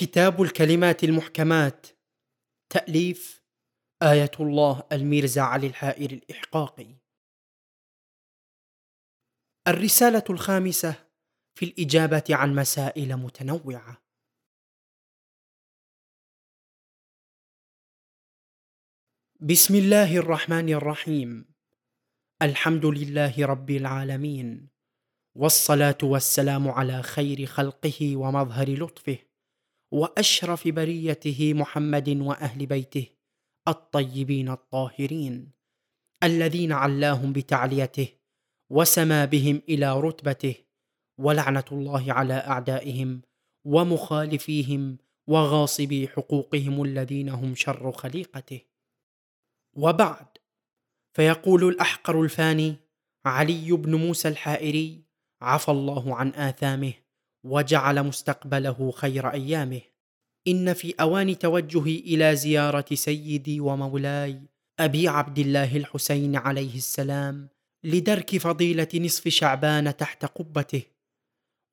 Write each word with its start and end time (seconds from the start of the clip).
كتاب 0.00 0.42
الكلمات 0.42 1.04
المحكمات. 1.04 1.86
تأليف 2.72 3.44
آية 4.02 4.30
الله 4.40 4.82
الميرزا 4.92 5.42
علي 5.42 5.66
الحائر 5.66 6.10
الإحقاقي. 6.10 6.96
الرسالة 9.68 10.24
الخامسة 10.30 10.94
في 11.54 11.64
الإجابة 11.64 12.24
عن 12.30 12.54
مسائل 12.54 13.16
متنوعة. 13.16 14.02
بسم 19.40 19.74
الله 19.74 20.16
الرحمن 20.16 20.68
الرحيم. 20.68 21.54
الحمد 22.42 22.86
لله 22.86 23.46
رب 23.46 23.70
العالمين. 23.70 24.68
والصلاة 25.34 25.98
والسلام 26.02 26.68
على 26.68 27.02
خير 27.02 27.46
خلقه 27.46 28.16
ومظهر 28.16 28.70
لطفه. 28.70 29.29
وأشرف 29.92 30.68
بريته 30.68 31.54
محمد 31.54 32.08
وأهل 32.08 32.66
بيته 32.66 33.06
الطيبين 33.68 34.48
الطاهرين 34.48 35.52
الذين 36.22 36.72
علاهم 36.72 37.32
بتعليته 37.32 38.08
وسما 38.70 39.24
بهم 39.24 39.62
إلى 39.68 40.00
رتبته 40.00 40.54
ولعنة 41.18 41.64
الله 41.72 42.12
على 42.12 42.34
أعدائهم 42.34 43.22
ومخالفيهم 43.64 44.98
وغاصبي 45.26 46.08
حقوقهم 46.08 46.82
الذين 46.82 47.28
هم 47.28 47.54
شر 47.54 47.92
خليقته. 47.92 48.60
وبعد 49.76 50.26
فيقول 51.16 51.64
الأحقر 51.64 52.22
الفاني 52.22 52.76
علي 53.24 53.72
بن 53.72 53.94
موسى 53.94 54.28
الحائري 54.28 55.04
عفى 55.42 55.70
الله 55.70 56.16
عن 56.16 56.28
آثامه. 56.28 56.92
وجعل 57.44 58.02
مستقبله 58.02 58.90
خير 58.90 59.28
أيامه. 59.28 59.80
إن 60.48 60.72
في 60.72 60.94
اوان 61.00 61.38
توجهي 61.38 61.98
إلى 61.98 62.36
زيارة 62.36 62.84
سيدي 62.94 63.60
ومولاي 63.60 64.40
أبي 64.78 65.08
عبد 65.08 65.38
الله 65.38 65.76
الحسين 65.76 66.36
عليه 66.36 66.76
السلام 66.76 67.48
لدرك 67.84 68.38
فضيلة 68.38 68.88
نصف 68.94 69.28
شعبان 69.28 69.96
تحت 69.96 70.24
قبته. 70.24 70.82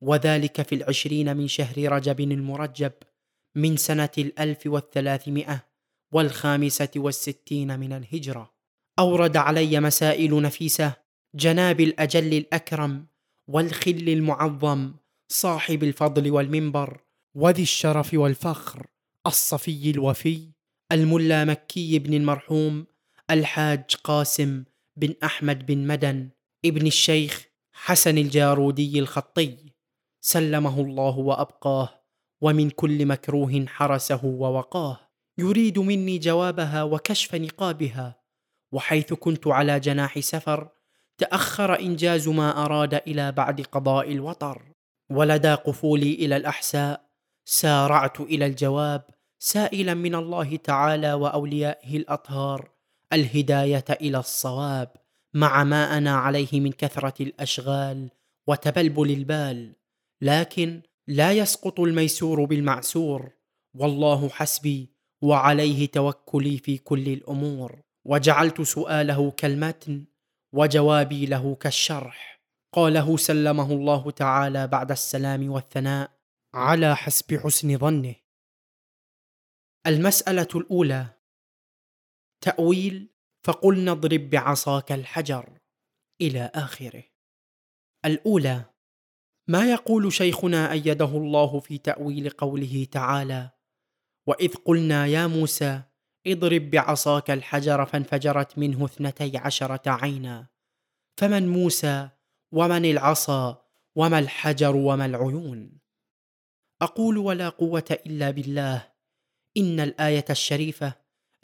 وذلك 0.00 0.62
في 0.62 0.74
العشرين 0.74 1.36
من 1.36 1.48
شهر 1.48 1.92
رجب 1.92 2.20
المرجب 2.20 2.92
من 3.54 3.76
سنة 3.76 4.10
الألف 4.18 4.66
والثلاثمائة 4.66 5.64
والخامسة 6.12 6.90
والستين 6.96 7.80
من 7.80 7.92
الهجرة. 7.92 8.58
أورد 8.98 9.36
علي 9.36 9.80
مسائل 9.80 10.42
نفيسة 10.42 10.92
جناب 11.34 11.80
الأجل 11.80 12.34
الأكرم 12.34 13.06
والخل 13.48 14.08
المعظم 14.08 14.92
صاحب 15.28 15.82
الفضل 15.82 16.30
والمنبر 16.30 17.00
وذي 17.34 17.62
الشرف 17.62 18.14
والفخر 18.14 18.86
الصفي 19.26 19.90
الوفي 19.90 20.52
الملا 20.92 21.44
مكي 21.44 21.98
بن 21.98 22.14
المرحوم 22.14 22.86
الحاج 23.30 23.94
قاسم 24.04 24.64
بن 24.96 25.14
أحمد 25.24 25.66
بن 25.66 25.86
مدن 25.86 26.30
ابن 26.64 26.86
الشيخ 26.86 27.48
حسن 27.72 28.18
الجارودي 28.18 28.98
الخطي. 28.98 29.56
سلمه 30.20 30.80
الله 30.80 31.18
وأبقاه 31.18 32.02
ومن 32.40 32.70
كل 32.70 33.06
مكروه 33.06 33.66
حرسه 33.66 34.24
ووقاه. 34.24 35.00
يريد 35.38 35.78
مني 35.78 36.18
جوابها 36.18 36.82
وكشف 36.82 37.34
نقابها 37.34 38.20
وحيث 38.72 39.12
كنت 39.12 39.46
على 39.46 39.80
جناح 39.80 40.18
سفر 40.18 40.68
تأخر 41.18 41.80
إنجاز 41.80 42.28
ما 42.28 42.64
أراد 42.64 42.94
إلى 42.94 43.32
بعد 43.32 43.60
قضاء 43.60 44.12
الوطر. 44.12 44.77
ولدى 45.10 45.54
قفولي 45.54 46.14
إلى 46.14 46.36
الأحساء 46.36 47.08
سارعت 47.44 48.20
إلى 48.20 48.46
الجواب 48.46 49.04
سائلا 49.38 49.94
من 49.94 50.14
الله 50.14 50.56
تعالى 50.56 51.12
وأوليائه 51.12 51.96
الأطهار 51.96 52.70
الهداية 53.12 53.84
إلى 53.90 54.18
الصواب 54.18 54.92
مع 55.34 55.64
ما 55.64 55.98
أنا 55.98 56.16
عليه 56.16 56.60
من 56.60 56.72
كثرة 56.72 57.22
الأشغال 57.22 58.10
وتبلبل 58.46 59.10
البال 59.10 59.74
لكن 60.22 60.82
لا 61.06 61.32
يسقط 61.32 61.80
الميسور 61.80 62.44
بالمعسور 62.44 63.32
والله 63.74 64.28
حسبي 64.28 64.90
وعليه 65.22 65.86
توكلي 65.86 66.58
في 66.58 66.78
كل 66.78 67.08
الأمور 67.08 67.82
وجعلت 68.04 68.62
سؤاله 68.62 69.30
كالمتن 69.30 70.04
وجوابي 70.52 71.26
له 71.26 71.54
كالشرح. 71.54 72.37
قاله 72.72 73.16
سلمه 73.16 73.72
الله 73.72 74.10
تعالى 74.10 74.66
بعد 74.66 74.90
السلام 74.90 75.50
والثناء 75.50 76.10
على 76.54 76.96
حسب 76.96 77.36
حسن 77.36 77.78
ظنه. 77.78 78.14
المسألة 79.86 80.48
الأولى 80.54 81.06
تأويل 82.40 83.08
فقلنا 83.44 83.92
اضرب 83.92 84.30
بعصاك 84.30 84.92
الحجر 84.92 85.58
إلى 86.20 86.50
آخره. 86.54 87.04
الأولى 88.04 88.64
ما 89.48 89.70
يقول 89.70 90.12
شيخنا 90.12 90.72
أيده 90.72 91.04
الله 91.04 91.60
في 91.60 91.78
تأويل 91.78 92.30
قوله 92.30 92.86
تعالى 92.92 93.50
وإذ 94.26 94.54
قلنا 94.54 95.06
يا 95.06 95.26
موسى 95.26 95.82
اضرب 96.26 96.70
بعصاك 96.70 97.30
الحجر 97.30 97.86
فانفجرت 97.86 98.58
منه 98.58 98.84
اثنتي 98.84 99.36
عشرة 99.36 99.90
عينا 99.90 100.46
فمن 101.20 101.48
موسى 101.48 102.08
ومن 102.52 102.84
العصا 102.84 103.62
وما 103.94 104.18
الحجر 104.18 104.76
وما 104.76 105.06
العيون. 105.06 105.78
أقول 106.82 107.18
ولا 107.18 107.48
قوة 107.48 107.98
إلا 108.06 108.30
بالله 108.30 108.88
إن 109.56 109.80
الآية 109.80 110.24
الشريفة 110.30 110.92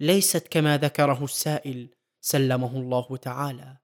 ليست 0.01 0.49
كما 0.49 0.79
ذكره 0.79 1.25
السائل 1.25 1.89
سلمه 2.21 2.77
الله 2.77 3.17
تعالى 3.17 3.77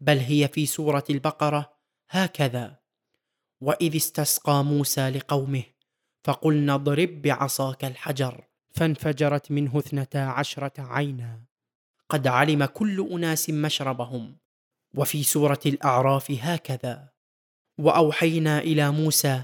بل 0.00 0.18
هي 0.18 0.48
في 0.48 0.66
سورة 0.66 1.04
البقرة 1.10 1.72
هكذا 2.10 2.80
وإذ 3.60 3.96
استسقى 3.96 4.64
موسى 4.64 5.10
لقومه 5.10 5.62
فقلنا 6.24 6.74
اضرب 6.74 7.22
بعصاك 7.22 7.84
الحجر 7.84 8.44
فانفجرت 8.70 9.50
منه 9.50 9.78
اثنتا 9.78 10.18
عشرة 10.18 10.72
عينا. 10.78 11.44
قد 12.08 12.26
علم 12.26 12.64
كل 12.64 13.08
أناس 13.12 13.50
مشربهم 13.50 14.36
وفي 14.96 15.22
سورة 15.22 15.60
الأعراف 15.66 16.30
هكذا. 16.30 17.08
وأوحينا 17.78 18.58
إلى 18.58 18.90
موسى 18.90 19.42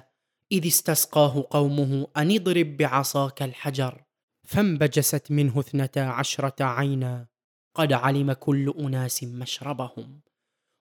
إذ 0.53 0.67
استسقاه 0.67 1.47
قومه 1.51 2.07
أن 2.17 2.31
اضرب 2.31 2.77
بعصاك 2.77 3.43
الحجر. 3.43 4.05
فانبجست 4.45 5.31
منه 5.31 5.61
اثنتا 5.61 6.01
عشرة 6.01 6.65
عينا. 6.65 7.27
قد 7.75 7.93
علم 7.93 8.33
كل 8.33 8.75
أناس 8.79 9.25
مشربهم. 9.25 10.21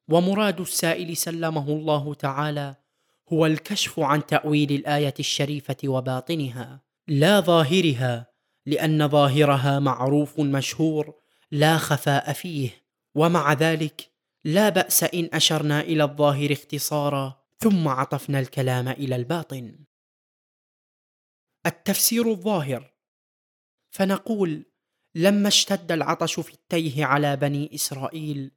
ومراد 0.10 0.62
السائل 0.62 1.18
سلمه 1.18 1.70
الله 1.70 2.14
تعالى 2.14 2.76
هو 3.34 3.46
الكشف 3.46 4.00
عن 4.00 4.26
تأويل 4.26 4.72
الآية 4.72 5.14
الشريفة 5.20 5.78
وباطنها 5.86 6.82
لا 7.08 7.40
ظاهرها 7.40 8.28
لأن 8.66 9.08
ظاهرها 9.08 9.80
معروف 9.80 10.40
مشهور 10.40 11.14
لا 11.52 11.78
خفاء 11.78 12.34
فيه. 12.34 12.70
ومع 13.16 13.54
ذلك 13.54 14.15
لا 14.46 14.70
بأس 14.70 15.04
إن 15.04 15.30
أشرنا 15.34 15.82
إلى 15.82 16.04
الظاهر 16.04 16.54
اختصارا 16.54 17.46
ثم 17.60 17.88
عطفنا 17.88 18.40
الكلام 18.40 18.88
إلى 18.88 19.16
الباطن. 19.16 19.76
التفسير 21.66 22.32
الظاهر. 22.32 22.94
فنقول 23.90 24.66
لما 25.16 25.48
اشتد 25.48 25.92
العطش 25.92 26.40
في 26.40 26.54
التيه 26.54 27.06
على 27.06 27.36
بني 27.36 27.76
إسرائيل 27.76 28.52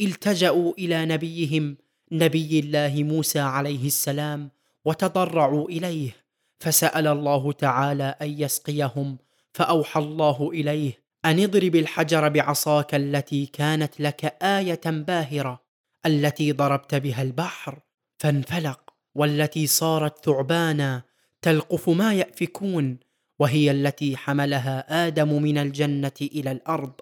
التجأوا 0.00 0.72
إلى 0.72 1.06
نبيهم 1.06 1.76
نبي 2.12 2.58
الله 2.60 3.02
موسى 3.02 3.40
عليه 3.40 3.86
السلام 3.86 4.50
وتضرعوا 4.84 5.68
إليه 5.68 6.16
فسأل 6.60 7.06
الله 7.06 7.52
تعالى 7.52 8.04
أن 8.22 8.40
يسقيهم 8.40 9.18
فأوحى 9.52 10.00
الله 10.00 10.50
إليه 10.50 11.03
أن 11.24 11.40
اضرب 11.40 11.76
الحجر 11.76 12.28
بعصاك 12.28 12.94
التي 12.94 13.46
كانت 13.46 14.00
لك 14.00 14.42
آية 14.42 14.80
باهرة 14.86 15.64
التي 16.06 16.52
ضربت 16.52 16.94
بها 16.94 17.22
البحر 17.22 17.78
فانفلق 18.18 18.80
والتي 19.14 19.66
صارت 19.66 20.24
ثعبانا 20.24 21.02
تلقف 21.42 21.88
ما 21.88 22.14
يأفكون 22.14 22.98
وهي 23.38 23.70
التي 23.70 24.16
حملها 24.16 25.06
آدم 25.06 25.42
من 25.42 25.58
الجنة 25.58 26.12
إلى 26.22 26.50
الأرض 26.52 26.92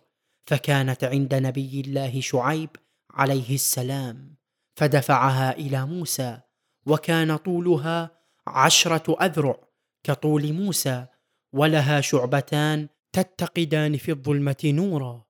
فكانت 0.46 1.04
عند 1.04 1.34
نبي 1.34 1.80
الله 1.80 2.20
شعيب 2.20 2.70
عليه 3.10 3.54
السلام 3.54 4.34
فدفعها 4.76 5.52
إلى 5.52 5.86
موسى 5.86 6.40
وكان 6.86 7.36
طولها 7.36 8.10
عشرة 8.46 9.24
أذرع 9.24 9.56
كطول 10.04 10.52
موسى 10.52 11.06
ولها 11.52 12.00
شعبتان 12.00 12.88
تتقدان 13.12 13.96
في 13.96 14.10
الظلمة 14.12 14.56
نورا 14.64 15.24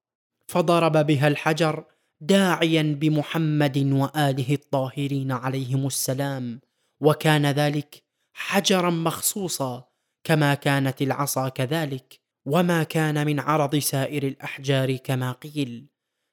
فضرب 0.49 1.07
بها 1.07 1.29
الحجر 1.29 1.85
داعيا 2.21 2.83
بمحمد 2.83 3.79
وآله 3.79 4.55
الطاهرين 4.55 5.33
عليهم 5.33 5.87
السلام. 5.87 6.61
وكان 7.01 7.47
ذلك 7.47 8.03
حجرا 8.33 8.91
مخصوصا 8.91 9.89
كما 10.25 10.55
كانت 10.55 11.03
العصا 11.03 11.49
كذلك 11.49 12.21
وما 12.47 12.83
كان 12.83 13.27
من 13.27 13.41
عرض 13.41 13.77
سائر 13.77 14.23
الأحجار 14.23 14.97
كما 14.97 15.33
قيل. 15.33 15.89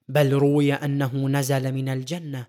بل 0.08 0.34
روي 0.34 0.74
أنه 0.74 1.28
نزل 1.28 1.72
من 1.72 1.90
الجنة 1.90 2.48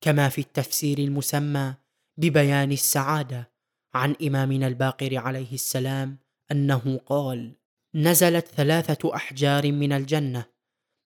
كما 0.00 0.28
في 0.28 0.40
التفسير 0.40 0.98
المسمى 0.98 1.74
ببيان 2.16 2.72
السعادة 2.72 3.52
عن 3.94 4.16
إمامنا 4.26 4.66
الباقر 4.66 5.16
عليه 5.16 5.52
السلام 5.52 6.18
أنه 6.52 7.00
قال 7.06 7.56
نزلت 7.96 8.48
ثلاثة 8.48 9.14
أحجار 9.14 9.72
من 9.72 9.92
الجنة 9.92 10.46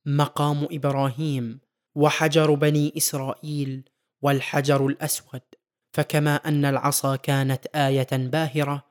مقام 0.07 0.69
إبراهيم 0.73 1.61
وحجر 1.95 2.55
بني 2.55 2.93
إسرائيل 2.97 3.89
والحجر 4.23 4.87
الأسود. 4.87 5.41
فكما 5.93 6.37
أن 6.37 6.65
العصا 6.65 7.17
كانت 7.17 7.67
آية 7.67 8.09
باهرة 8.13 8.87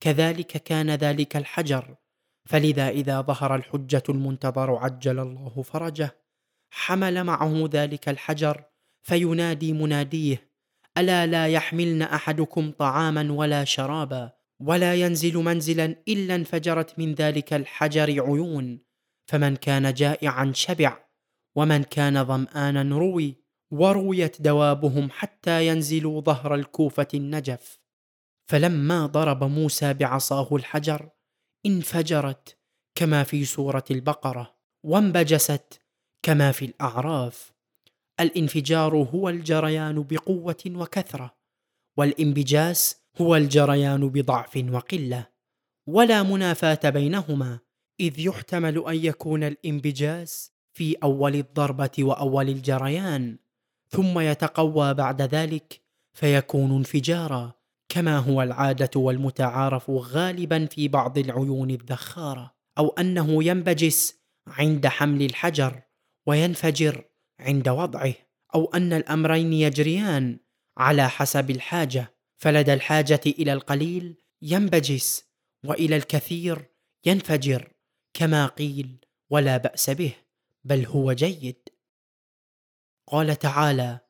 كذلك 0.00 0.46
كان 0.46 0.90
ذلك 0.90 1.36
الحجر. 1.36 1.96
فلذا 2.48 2.88
إذا 2.88 3.20
ظهر 3.20 3.54
الحجة 3.54 4.02
المنتظر 4.08 4.76
عجل 4.76 5.20
الله 5.20 5.62
فرجه. 5.62 6.16
حمل 6.70 7.24
معه 7.24 7.68
ذلك 7.72 8.08
الحجر 8.08 8.64
فينادي 9.02 9.72
مناديه 9.72 10.50
ألا 10.98 11.26
لا 11.26 11.46
يحملن 11.46 12.02
أحدكم 12.02 12.70
طعاما 12.70 13.32
ولا 13.32 13.64
شرابا؟ 13.64 14.39
ولا 14.60 14.94
ينزل 14.94 15.36
منزلا 15.36 15.96
إلا 16.08 16.34
انفجرت 16.34 16.98
من 16.98 17.14
ذلك 17.14 17.52
الحجر 17.52 18.22
عيون. 18.22 18.80
فمن 19.26 19.56
كان 19.56 19.94
جائعا 19.94 20.52
شبع 20.54 21.04
ومن 21.56 21.82
كان 21.82 22.24
ظمانا 22.24 22.98
روي 22.98 23.36
ورويت 23.70 24.42
دوابهم 24.42 25.10
حتى 25.10 25.66
ينزلوا 25.66 26.20
ظهر 26.20 26.54
الكوفة 26.54 27.08
النجف. 27.14 27.80
فلما 28.50 29.06
ضرب 29.06 29.44
موسى 29.44 29.94
بعصاه 29.94 30.48
الحجر 30.52 31.10
انفجرت 31.66 32.58
كما 32.94 33.22
في 33.22 33.44
سورة 33.44 33.84
البقرة 33.90 34.56
وانبجست 34.84 35.80
كما 36.22 36.52
في 36.52 36.64
الأعراف. 36.64 37.52
الانفجار 38.20 38.96
هو 38.96 39.28
الجريان 39.28 40.02
بقوة 40.02 40.62
وكثرة 40.66 41.36
والانبجاس 41.96 42.99
هو 43.20 43.36
الجريان 43.36 44.08
بضعف 44.08 44.64
وقلة 44.72 45.26
ولا 45.86 46.22
منافاة 46.22 46.90
بينهما 46.90 47.58
إذ 48.00 48.18
يحتمل 48.18 48.84
أن 48.88 48.96
يكون 48.96 49.44
الانبجاس 49.44 50.52
في 50.72 50.96
أول 51.02 51.34
الضربة 51.36 51.90
وأول 51.98 52.48
الجريان 52.48 53.38
ثم 53.88 54.18
يتقوى 54.18 54.94
بعد 54.94 55.22
ذلك 55.22 55.80
فيكون 56.12 56.76
انفجارا 56.76 57.52
كما 57.88 58.18
هو 58.18 58.42
العادة 58.42 59.00
والمتعارف 59.00 59.90
غالبا 59.90 60.66
في 60.66 60.88
بعض 60.88 61.18
العيون 61.18 61.70
الذخارة 61.70 62.54
أو 62.78 62.88
أنه 62.88 63.44
ينبجس 63.44 64.20
عند 64.46 64.86
حمل 64.86 65.22
الحجر 65.22 65.82
وينفجر 66.26 67.04
عند 67.40 67.68
وضعه 67.68 68.14
أو 68.54 68.64
أن 68.74 68.92
الأمرين 68.92 69.52
يجريان 69.52 70.38
على 70.78 71.08
حسب 71.08 71.50
الحاجة. 71.50 72.14
فلدى 72.40 72.72
الحاجة 72.74 73.20
إلى 73.26 73.52
القليل 73.52 74.16
ينبجس 74.42 75.24
وإلى 75.64 75.96
الكثير 75.96 76.70
ينفجر 77.06 77.72
كما 78.14 78.46
قيل 78.46 79.04
ولا 79.30 79.56
بأس 79.56 79.90
به 79.90 80.14
بل 80.64 80.86
هو 80.86 81.12
جيد. 81.12 81.68
قال 83.06 83.36
تعالى 83.36 84.00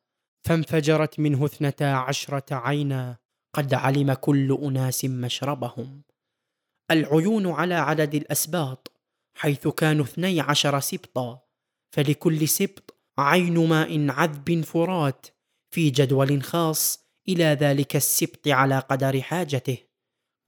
فانفجرت 0.45 1.21
منه 1.21 1.45
اثنتا 1.45 1.85
عشرة 1.85 2.55
عينا 2.55 3.17
قد 3.53 3.75
علم 3.75 4.13
كل 4.13 4.59
أناس 4.63 5.05
مشربهم. 5.05 6.03
العيون 6.91 7.47
على 7.47 7.75
عدد 7.75 8.15
الأسباط 8.15 8.93
حيث 9.35 9.69
كانوا 9.69 10.05
اثني 10.05 10.41
عشر 10.41 10.81
سبطا 10.81 11.43
فلكل 11.91 12.49
سبط 12.49 13.01
عين 13.19 13.69
ماء 13.69 14.11
عذب 14.11 14.61
فرات 14.61 15.27
في 15.71 15.91
جدول 15.91 16.43
خاص 16.43 17.10
إلى 17.33 17.45
ذلك 17.45 17.97
السبط 17.97 18.49
على 18.49 18.79
قدر 18.79 19.23
حاجته. 19.23 19.79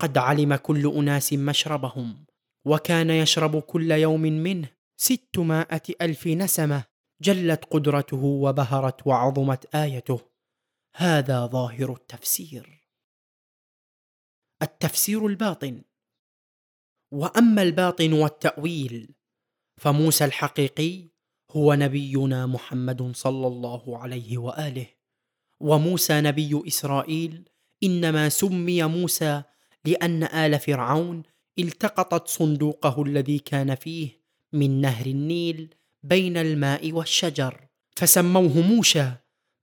قد 0.00 0.18
علم 0.18 0.54
كل 0.56 0.92
أناس 0.96 1.32
مشربهم 1.32 2.26
وكان 2.64 3.10
يشرب 3.10 3.60
كل 3.60 3.90
يوم 3.90 4.20
منه 4.20 4.68
ستمائه 4.96 5.82
ألف 6.00 6.26
نسمة 6.26 6.84
جلت 7.22 7.64
قدرته 7.64 8.24
وبهرت 8.24 9.06
وعظمت 9.06 9.74
آيته. 9.74 10.20
هذا 10.96 11.46
ظاهر 11.46 11.92
التفسير. 11.92 12.88
التفسير 14.62 15.26
الباطن. 15.26 15.82
وأما 17.12 17.62
الباطن 17.62 18.12
والتأويل 18.12 19.14
فموسى 19.80 20.24
الحقيقي 20.24 21.08
هو 21.50 21.74
نبينا 21.74 22.46
محمد 22.46 23.16
صلى 23.16 23.46
الله 23.46 23.98
عليه 23.98 24.38
وآله. 24.38 25.01
وموسى 25.62 26.20
نبي 26.20 26.62
إسرائيل 26.66 27.48
إنما 27.84 28.28
سمي 28.28 28.82
موسى 28.82 29.42
لأن 29.84 30.22
آل 30.22 30.58
فرعون 30.58 31.22
التقطت 31.58 32.28
صندوقه 32.28 33.02
الذي 33.02 33.38
كان 33.38 33.74
فيه 33.74 34.08
من 34.52 34.80
نهر 34.80 35.06
النيل 35.06 35.74
بين 36.02 36.36
الماء 36.36 36.92
والشجر 36.92 37.60
فسموه 37.96 38.60
موشى 38.60 39.06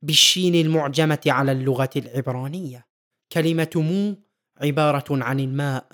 بالشين 0.02 0.56
المعجمة 0.56 1.22
على 1.28 1.52
اللغة 1.52 1.90
العبرانية 1.96 2.88
كلمة 3.32 3.70
مو 3.76 4.16
عبارة 4.62 5.24
عن 5.24 5.40
الماء 5.40 5.88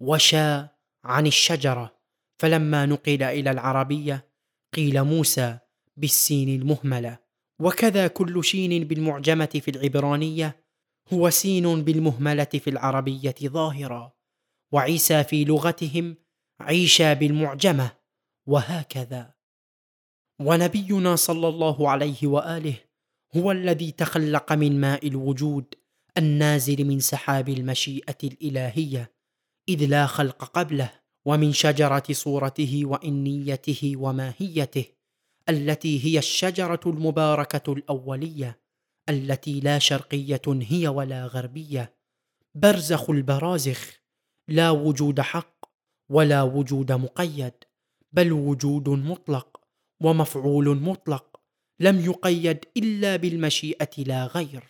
وشا 0.00 0.68
عن 1.04 1.26
الشجرة 1.26 1.92
فلما 2.38 2.86
نقل 2.86 3.22
إلى 3.22 3.50
العربية 3.50 4.24
قيل 4.74 5.04
موسى 5.04 5.58
بالسين 5.96 6.60
المهملة. 6.60 7.18
وكذا 7.62 8.06
كل 8.06 8.44
شين 8.44 8.84
بالمعجمة 8.84 9.60
في 9.64 9.70
العبرانية 9.70 10.64
هو 11.12 11.30
سين 11.30 11.84
بالمهملة 11.84 12.44
في 12.44 12.70
العربية 12.70 13.34
ظاهرا 13.42 14.12
وعيسى 14.72 15.24
في 15.24 15.44
لغتهم 15.44 16.16
عيشى 16.60 17.14
بالمعجمة 17.14 17.92
وهكذا. 18.46 19.34
ونبينا 20.40 21.16
صلى 21.16 21.48
الله 21.48 21.90
عليه 21.90 22.26
وآله 22.26 22.74
هو 23.36 23.52
الذي 23.52 23.92
تخلق 23.92 24.52
من 24.52 24.80
ماء 24.80 25.08
الوجود 25.08 25.74
النازل 26.18 26.84
من 26.84 27.00
سحاب 27.00 27.48
المشيئة 27.48 28.18
الإلهية 28.24 29.12
إذ 29.68 29.84
لا 29.86 30.06
خلق 30.06 30.44
قبله 30.44 30.92
ومن 31.24 31.52
شجرة 31.52 32.02
صورته 32.10 32.82
وإنيته 32.84 33.92
وماهيته. 33.96 34.84
التي 35.48 36.04
هي 36.04 36.18
الشجرة 36.18 36.80
المباركة 36.86 37.72
الأولية 37.72 38.60
التي 39.08 39.60
لا 39.60 39.78
شرقية 39.78 40.42
هي 40.48 40.88
ولا 40.88 41.26
غربية. 41.26 41.94
برزخ 42.54 43.10
البرازخ 43.10 44.00
لا 44.48 44.70
وجود 44.70 45.20
حق 45.20 45.64
ولا 46.08 46.42
وجود 46.42 46.92
مقيد 46.92 47.54
بل 48.12 48.32
وجود 48.32 48.88
مطلق 48.88 49.60
ومفعول 50.02 50.76
مطلق 50.76 51.40
لم 51.80 52.00
يقيد 52.00 52.64
إلا 52.76 53.16
بالمشيئة 53.16 53.90
لا 53.98 54.26
غير 54.26 54.64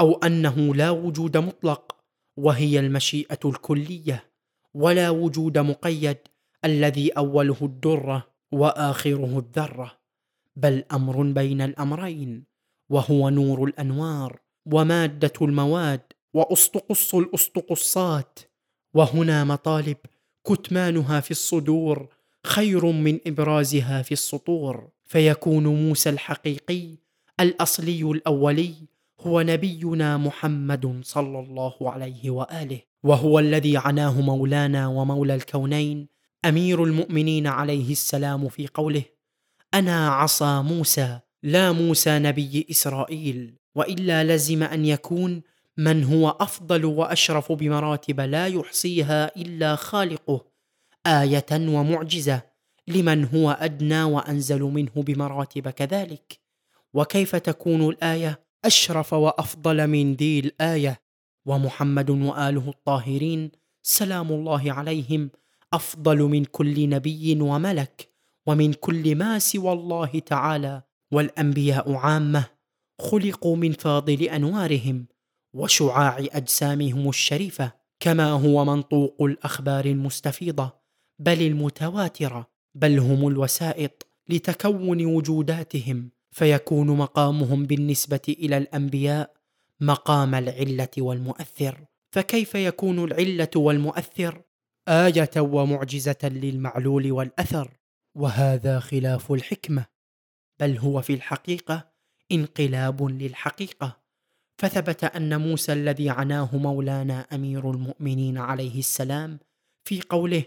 أو 0.00 0.12
أنه 0.12 0.74
لا 0.74 0.90
وجود 0.90 1.36
مطلق 1.36 1.96
وهي 2.36 2.78
المشيئة 2.78 3.38
الكلية 3.44 4.32
ولا 4.74 5.10
وجود 5.10 5.58
مقيد 5.58 6.18
الذي 6.64 7.10
أوله 7.10 7.56
الدرة. 7.62 8.35
وآخره 8.52 9.38
الذرة 9.38 9.98
بل 10.56 10.84
أمر 10.92 11.22
بين 11.22 11.60
الأمرين 11.60 12.44
وهو 12.90 13.28
نور 13.28 13.64
الأنوار 13.64 14.40
ومادة 14.66 15.32
المواد 15.42 16.00
وأسطقص 16.34 17.14
الأسطقصات 17.14 18.38
وهنا 18.94 19.44
مطالب 19.44 19.96
كتمانها 20.46 21.20
في 21.20 21.30
الصدور 21.30 22.08
خير 22.44 22.86
من 22.86 23.18
إبرازها 23.26 24.02
في 24.02 24.12
السطور. 24.12 24.88
فيكون 25.06 25.66
موسى 25.66 26.10
الحقيقي 26.10 26.98
الأصلي 27.40 28.02
الأولي 28.02 28.74
هو 29.20 29.40
نبينا 29.40 30.16
محمد 30.16 31.00
صلى 31.02 31.38
الله 31.38 31.74
عليه 31.80 32.30
وآله 32.30 32.80
وهو 33.02 33.38
الذي 33.38 33.76
عناه 33.76 34.20
مولانا 34.20 34.86
ومولى 34.88 35.34
الكونين 35.34 36.08
أمير 36.44 36.84
المؤمنين 36.84 37.46
عليه 37.46 37.92
السلام 37.92 38.48
في 38.48 38.66
قوله 38.66 39.02
أنا 39.74 40.08
عصا 40.08 40.62
موسى 40.62 41.20
لا 41.42 41.72
موسى 41.72 42.18
نبي 42.18 42.66
إسرائيل 42.70 43.58
وإلا 43.74 44.24
لزم 44.24 44.62
أن 44.62 44.84
يكون 44.84 45.42
من 45.76 46.04
هو 46.04 46.28
أفضل 46.28 46.84
وأشرف 46.84 47.52
بمراتب 47.52 48.20
لا 48.20 48.46
يحصيها 48.46 49.36
إلا 49.36 49.76
خالقه 49.76 50.44
آية 51.06 51.46
ومعجزة 51.52 52.42
لمن 52.88 53.24
هو 53.24 53.50
أدنى 53.50 54.02
وأنزل 54.02 54.60
منه 54.62 54.92
بمراتب 54.96 55.68
كذلك. 55.68 56.40
وكيف 56.94 57.36
تكون 57.36 57.88
الآية؟ 57.88 58.40
أشرف 58.64 59.12
وأفضل 59.12 59.86
من 59.86 60.14
ذي 60.14 60.38
الآية. 60.38 61.00
ومحمد 61.46 62.10
وآله 62.10 62.68
الطاهرين 62.68 63.50
سلام 63.82 64.32
الله 64.32 64.72
عليهم 64.72 65.30
أفضل 65.76 66.18
من 66.22 66.44
كل 66.44 66.88
نبي 66.88 67.40
وملك 67.40 68.08
ومن 68.46 68.72
كل 68.72 69.16
ما 69.16 69.38
سوى 69.38 69.72
الله 69.72 70.18
تعالى 70.18 70.82
والأنبياء 71.10 71.92
عامة 71.92 72.44
خلقوا 73.00 73.56
من 73.56 73.72
فاضل 73.72 74.22
أنوارهم 74.22 75.06
وشعاع 75.52 76.18
أجسامهم 76.18 77.08
الشريفة 77.08 77.72
كما 78.00 78.30
هو 78.30 78.64
منطوق 78.64 79.22
الأخبار 79.22 79.84
المستفيضة 79.84 80.72
بل 81.18 81.42
المتواترة 81.42 82.50
بل 82.74 82.98
هم 82.98 83.28
الوسائط 83.28 84.06
لتكون 84.28 85.06
وجوداتهم 85.06 86.10
فيكون 86.30 86.86
مقامهم 86.86 87.64
بالنسبة 87.64 88.20
إلى 88.28 88.56
الأنبياء 88.56 89.32
مقام 89.80 90.34
العلة 90.34 90.88
والمؤثر. 90.98 91.84
فكيف 92.10 92.54
يكون 92.54 93.04
العلة 93.04 93.50
والمؤثر؟ 93.56 94.42
آية 94.88 95.30
ومعجزة 95.36 96.18
للمعلول 96.22 97.12
والأثر 97.12 97.70
وهذا 98.14 98.80
خلاف 98.80 99.32
الحكمة 99.32 99.86
بل 100.60 100.78
هو 100.78 101.02
في 101.02 101.14
الحقيقة 101.14 101.88
انقلاب 102.32 103.02
للحقيقة. 103.02 104.06
فثبت 104.58 105.04
أن 105.04 105.40
موسى 105.40 105.72
الذي 105.72 106.10
عناه 106.10 106.56
مولانا 106.56 107.20
أمير 107.32 107.70
المؤمنين 107.70 108.38
عليه 108.38 108.78
السلام 108.78 109.38
في 109.84 110.00
قوله 110.00 110.44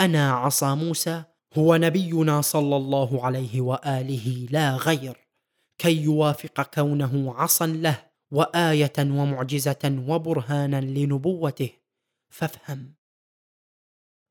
أنا 0.00 0.32
عصا 0.32 0.74
موسى 0.74 1.24
هو 1.54 1.76
نبينا 1.76 2.40
صلى 2.40 2.76
الله 2.76 3.24
عليه 3.26 3.60
وآله 3.60 4.46
لا 4.50 4.76
غير 4.76 5.16
كي 5.78 6.02
يوافق 6.02 6.62
كونه 6.74 7.34
عصا 7.34 7.66
له 7.66 8.02
وآية 8.30 8.92
ومعجزة 8.98 10.04
وبرهانا 10.08 10.80
لنبوته. 10.80 11.70
فافهم. 12.28 12.94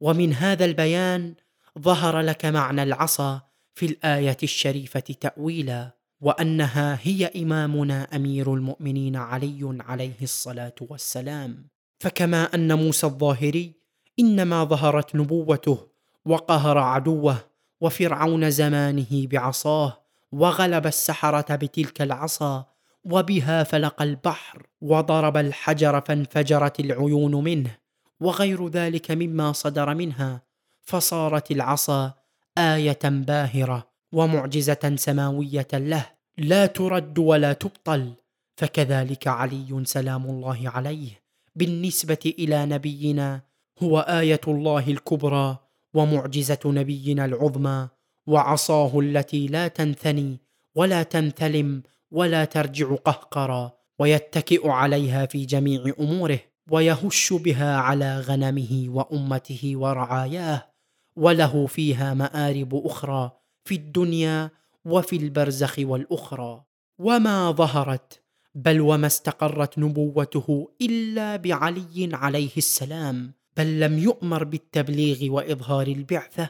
ومن 0.04 0.34
هذا 0.34 0.66
البيان 0.66 1.34
ظهر 1.80 2.20
لك 2.20 2.46
معنى 2.46 2.84
العصا 2.84 3.42
في 3.74 3.86
الآية 3.86 4.38
الشريفة 4.44 5.00
تأويلا 5.00 5.92
وأنها 6.22 7.00
هي 7.02 7.32
إمامنا 7.36 8.08
أمير 8.16 8.54
المؤمنين 8.54 9.16
علي 9.16 9.78
عليه 9.80 10.22
الصلاة 10.22 10.76
والسلام. 10.82 11.68
فكما 12.00 12.44
أن 12.44 12.78
موسى 12.78 13.08
الظاهري 13.08 13.74
إنما 14.20 14.64
ظهرت 14.64 15.16
نبوته 15.16 15.88
وقهر 16.26 16.78
عدوه 16.78 17.38
وفرعون 17.82 18.50
زمانه 18.52 19.28
بعصاه 19.28 20.04
وغلب 20.32 20.88
السحرة 20.88 21.56
بتلك 21.56 22.02
العصا 22.02 22.66
وبها 23.04 23.64
فلق 23.64 24.02
البحر 24.02 24.68
وضرب 24.82 25.38
الحجر 25.38 26.02
فانفجرت 26.02 26.80
العيون 26.80 27.44
منه. 27.44 27.83
وغير 28.24 28.68
ذلك 28.68 29.12
مما 29.12 29.52
صدر 29.52 29.96
منها 29.96 30.42
فصارت 30.82 31.52
العصا 31.52 32.14
آية 32.58 33.00
باهرة 33.04 33.88
ومعجزة 34.12 34.94
سماوية 34.96 35.68
له 35.74 36.06
لا 36.38 36.66
ترد 36.66 37.20
ولا 37.20 37.54
تبطل 37.54 38.14
فكذلك 38.56 39.28
علي 39.28 39.84
سلام 39.84 40.26
الله 40.26 40.70
عليه 40.70 41.22
بالنسبة 41.56 42.34
إلى 42.40 42.66
نبينا 42.66 43.42
هو 43.84 44.00
آية 44.00 44.42
الله 44.48 44.88
الكبرى 44.88 45.58
ومعجزة 45.94 46.60
نبينا 46.66 47.26
العظمى 47.26 47.88
وعصاه 48.28 49.00
التي 49.00 49.48
لا 49.48 49.68
تنثني 49.68 50.38
ولا 50.76 51.04
تنثلم 51.04 51.84
ولا 52.12 52.46
ترجع 52.46 52.96
قهقرا 52.96 53.72
ويتكئ 54.00 54.68
عليها 54.68 55.26
في 55.26 55.46
جميع 55.46 55.94
أموره. 56.00 56.40
ويهش 56.72 57.34
بها 57.34 57.78
على 57.78 58.20
غنمه 58.20 58.86
وأمته 58.88 59.72
ورعاياه 59.76 60.70
وله 61.16 61.68
فيها 61.68 62.14
مآرب 62.14 62.76
أخرى 62.86 63.32
في 63.66 63.76
الدنيا 63.76 64.52
وفي 64.86 65.16
البرزخ 65.16 65.76
والأخرى. 65.80 66.64
وما 67.00 67.52
ظهرت 67.52 68.24
بل 68.56 68.82
وما 68.82 69.08
استقرت 69.08 69.80
نبوته 69.80 70.72
إلا 70.82 71.36
بعلي 71.36 72.10
عليه 72.14 72.58
السلام 72.58 73.34
بل 73.58 73.80
لم 73.80 74.00
يؤمر 74.00 74.44
بالتبليغ 74.44 75.32
وإظهار 75.32 75.88
البعثة 75.88 76.50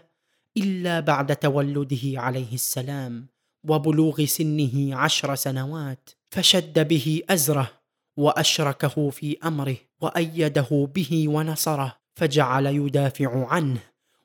إلا 0.58 1.00
بعد 1.00 1.36
تولده 1.36 2.22
عليه 2.22 2.53
السلام 2.53 3.27
وبلوغ 3.63 4.25
سنه 4.25 4.96
عشر 4.96 5.36
سنوات 5.36 6.10
فشد 6.29 6.88
به 6.88 7.22
أزره 7.29 7.72
وأشركه 8.17 9.10
في 9.10 9.38
أمره. 9.46 9.77
وأيده 10.03 10.89
به 10.95 11.25
ونصره 11.27 11.98
فجعل 12.15 12.65
يدافع 12.65 13.48
عنه 13.48 13.79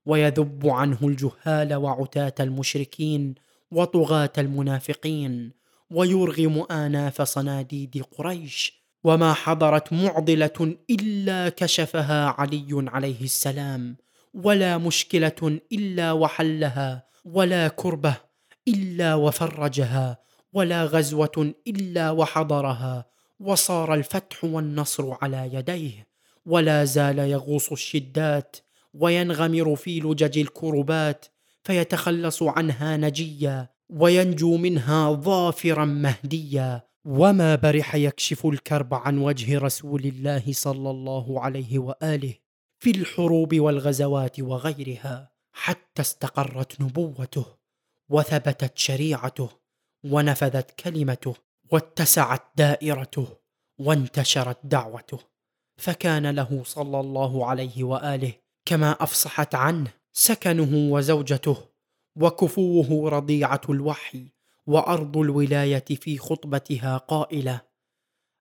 ويذب 0.06 0.66
عنه 0.66 0.98
الجهال 1.02 1.74
وعتاة 1.74 2.34
المشركين 2.40 3.34
وطغاة 3.70 4.32
المنافقين 4.38 5.52
ويرغم 5.90 6.66
آناف 6.70 7.22
صناديد 7.22 8.04
قريش 8.18 8.78
وما 9.04 9.32
حضرت 9.32 9.92
معضلة 9.92 10.76
إلا 10.90 11.48
كشفها 11.48 12.26
علي 12.26 12.66
عليه 12.72 13.24
السلام 13.24 13.96
ولا 14.34 14.78
مشكلة 14.78 15.60
إلا 15.72 16.12
وحلها 16.12 17.06
ولا 17.24 17.68
كربة 17.68 18.16
إلا 18.68 19.14
وفرجها 19.14 20.18
ولا 20.52 20.84
غزوة 20.84 21.54
إلا 21.66 22.10
وحضرها 22.10 23.06
وصار 23.40 23.94
الفتح 23.94 24.44
والنصر 24.44 25.16
على 25.22 25.50
يديه 25.52 26.08
ولا 26.46 26.84
زال 26.84 27.18
يغوص 27.18 27.72
الشدات 27.72 28.56
وينغمر 28.94 29.76
في 29.76 30.00
لجج 30.00 30.38
الكربات 30.38 31.26
فيتخلص 31.62 32.42
عنها 32.42 32.96
نجيا 32.96 33.68
وينجو 33.90 34.56
منها 34.56 35.12
ظافرا 35.12 35.84
مهديا. 35.84 36.88
وما 37.04 37.54
برح 37.54 37.94
يكشف 37.94 38.46
الكرب 38.46 38.94
عن 38.94 39.18
وجه 39.18 39.58
رسول 39.58 40.04
الله 40.04 40.42
صلى 40.52 40.90
الله 40.90 41.40
عليه 41.40 41.78
وآله 41.78 42.34
في 42.78 42.90
الحروب 42.90 43.54
والغزوات 43.54 44.40
وغيرها 44.40 45.32
حتى 45.52 46.02
استقرت 46.02 46.80
نبوته 46.80 47.46
وثبتت 48.08 48.78
شريعته 48.78 49.48
ونفذت 50.04 50.70
كلمته. 50.70 51.47
واتسعت 51.70 52.42
دائرته 52.56 53.28
وانتشرت 53.78 54.58
دعوته. 54.64 55.18
فكان 55.78 56.30
له 56.30 56.62
صلى 56.64 57.00
الله 57.00 57.46
عليه 57.46 57.84
وآله 57.84 58.32
كما 58.64 58.92
أفصحت 59.00 59.54
عنه 59.54 59.90
سكنه 60.12 60.92
وزوجته 60.92 61.56
وكفوه 62.16 63.10
رضيعة 63.10 63.60
الوحي 63.68 64.32
وأرض 64.66 65.16
الولاية 65.16 65.84
في 65.84 66.18
خطبتها 66.18 66.96
قائلة 66.96 67.60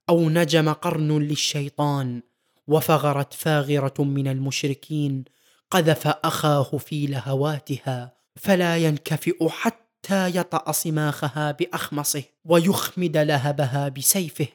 أو 0.10 0.30
نجم 0.30 0.74
قرن 0.74 1.20
للشيطان 1.20 2.22
وفغرت 2.68 3.34
فاغرة 3.34 4.04
من 4.04 4.28
المشركين 4.28 5.26
قذف 5.72 6.08
أخاه 6.08 6.78
في 6.78 7.06
لهواتها 7.06 8.18
فلا 8.36 8.78
ينكفئ 8.78 9.50
حتى 9.50 9.87
يطأ 10.12 10.72
صماخها 10.72 11.52
بأخمصه 11.52 12.24
ويخمد 12.46 13.18
لهبها 13.18 13.90
بسيفه 13.90 14.48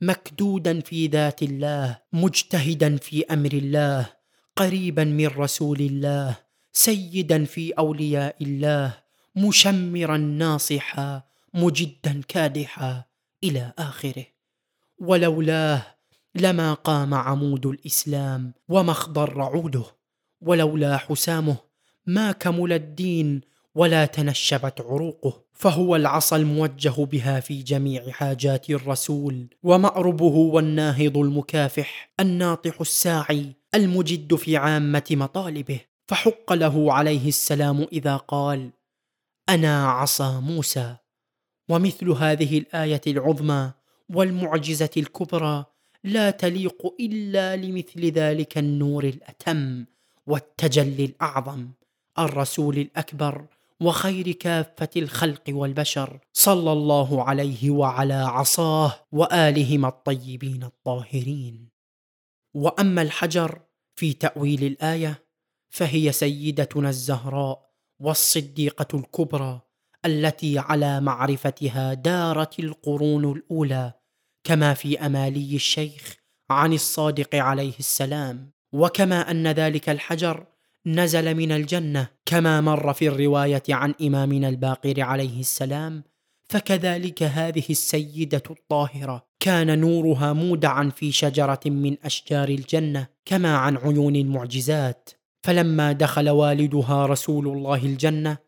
مكدودا 0.00 0.80
في 0.80 1.06
ذات 1.06 1.42
الله 1.42 1.98
مجتهدا 2.12 2.96
في 2.96 3.24
أمر 3.24 3.52
الله 3.52 4.06
قريبا 4.56 5.04
من 5.04 5.26
رسول 5.26 5.80
الله 5.80 6.36
سيدا 6.72 7.44
في 7.44 7.72
أولياء 7.72 8.36
الله 8.42 8.94
مشمرا 9.36 10.16
ناصحا 10.16 11.22
مجدا 11.54 12.20
كادحا 12.28 13.04
إلى 13.44 13.72
آخره. 13.78 14.26
ولولاه 14.98 15.82
لما 16.34 16.74
قام 16.74 17.14
عمود 17.14 17.66
الإسلام 17.66 18.54
وما 18.68 18.92
اخضر 18.92 19.40
عوده 19.40 19.84
ولولا 20.40 20.96
حسامه 20.96 21.56
ما 22.06 22.32
كمل 22.32 22.72
الدين 22.72 23.40
ولا 23.74 24.04
تنشبت 24.04 24.80
عروقه 24.80 25.44
فهو 25.52 25.96
العصا 25.96 26.36
الموجه 26.36 27.04
بها 27.04 27.40
في 27.40 27.62
جميع 27.62 28.10
حاجات 28.10 28.70
الرسول 28.70 29.46
ومأربه 29.62 30.24
والناهض 30.24 31.18
المكافح 31.18 32.10
الناطح 32.20 32.80
الساعي 32.80 33.52
المجد 33.74 34.34
في 34.34 34.56
عامة 34.56 35.04
مطالبه. 35.10 35.80
فحق 36.06 36.52
له 36.52 36.92
عليه 36.92 37.28
السلام 37.28 37.86
إذا 37.92 38.16
قال 38.16 38.70
أنا 39.48 39.88
عصا 39.88 40.40
موسى. 40.40 40.96
ومثل 41.68 42.10
هذه 42.10 42.58
الآية 42.58 43.00
العظمى 43.06 43.72
والمعجزة 44.14 44.90
الكبرى 44.96 45.64
لا 46.04 46.30
تليق 46.30 46.94
إلا 47.00 47.56
لمثل 47.56 48.04
ذلك 48.06 48.58
النور 48.58 49.04
الأتم 49.04 49.84
والتجلي 50.26 51.04
الأعظم 51.04 51.68
الرسول 52.18 52.78
الأكبر 52.78 53.44
وخير 53.82 54.32
كافة 54.32 54.88
الخلق 54.96 55.42
والبشر. 55.48 56.20
صلى 56.32 56.72
الله 56.72 57.24
عليه 57.24 57.70
وعلى 57.70 58.14
عصاه 58.14 58.92
والهما 59.12 59.88
الطيبين 59.88 60.62
الطاهرين. 60.62 61.70
وأما 62.54 63.02
الحجر 63.02 63.60
في 63.98 64.12
تأويل 64.12 64.64
الآية 64.64 65.24
فهي 65.70 66.12
سيدتنا 66.12 66.88
الزهراء 66.88 67.70
والصديقة 68.00 68.98
الكبرى 68.98 69.60
التي 70.04 70.58
على 70.58 71.00
معرفتها 71.00 71.94
دارت 71.94 72.58
القرون 72.58 73.32
الأولى 73.32 73.92
كما 74.44 74.74
في 74.74 75.06
أمالي 75.06 75.56
الشيخ 75.56 76.16
عن 76.50 76.72
الصادق 76.72 77.34
عليه 77.34 77.78
السلام. 77.78 78.54
وكما 78.72 79.30
أن 79.30 79.46
ذلك 79.48 79.88
الحجر 79.88 80.46
نزل 80.86 81.34
من 81.34 81.52
الجنة 81.52 82.08
كما 82.26 82.60
مر 82.60 82.92
في 82.92 83.08
الرواية 83.08 83.62
عن 83.70 83.94
إمامنا 84.02 84.48
الباقر 84.48 85.00
عليه 85.00 85.40
السلام 85.40 86.04
فكذلك 86.48 87.22
هذه 87.22 87.64
السيدة 87.70 88.42
الطاهرة. 88.50 89.26
كان 89.40 89.78
نورها 89.78 90.32
مودعا 90.32 90.92
في 90.96 91.12
شجرة 91.12 91.60
من 91.66 91.96
أشجار 92.04 92.48
الجنة 92.48 93.06
كما 93.24 93.56
عن 93.56 93.76
عيون 93.76 94.16
المعجزات. 94.16 95.10
فلما 95.42 95.92
دخل 95.92 96.30
والدها 96.30 97.06
رسول 97.06 97.48
الله 97.48 97.84
الجنة 97.84 98.38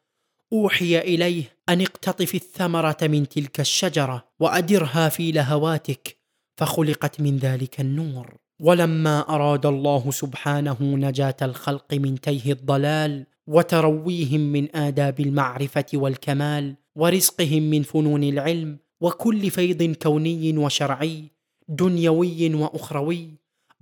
أوحي 0.52 0.99
إليه 0.99 1.45
أن 1.69 1.81
اقتطف 1.81 2.35
الثمرة 2.35 2.97
من 3.02 3.28
تلك 3.28 3.61
الشجرة 3.61 4.28
وأدرها 4.40 5.09
في 5.09 5.33
لهواتك 5.33 6.16
فخلقت 6.57 7.21
من 7.21 7.37
ذلك 7.37 7.81
النور. 7.81 8.37
ولما 8.59 9.21
أراد 9.35 9.67
الله 9.67 10.11
سبحانه 10.11 10.77
نجاة 10.81 11.37
الخلق 11.43 11.95
من 11.95 12.21
تيه 12.21 12.53
الضلال 12.53 13.27
وترويهم 13.47 14.41
من 14.41 14.77
آداب 14.77 15.21
المعرفة 15.21 15.85
والكمال 15.95 16.75
ورزقهم 16.97 17.63
من 17.63 17.83
فنون 17.83 18.25
العلم 18.25 18.79
وكل 19.01 19.51
فيض 19.51 19.83
كوني 19.83 20.59
وشرعي 20.59 21.25
دنيوي 21.69 22.55
وأخروي 22.55 23.31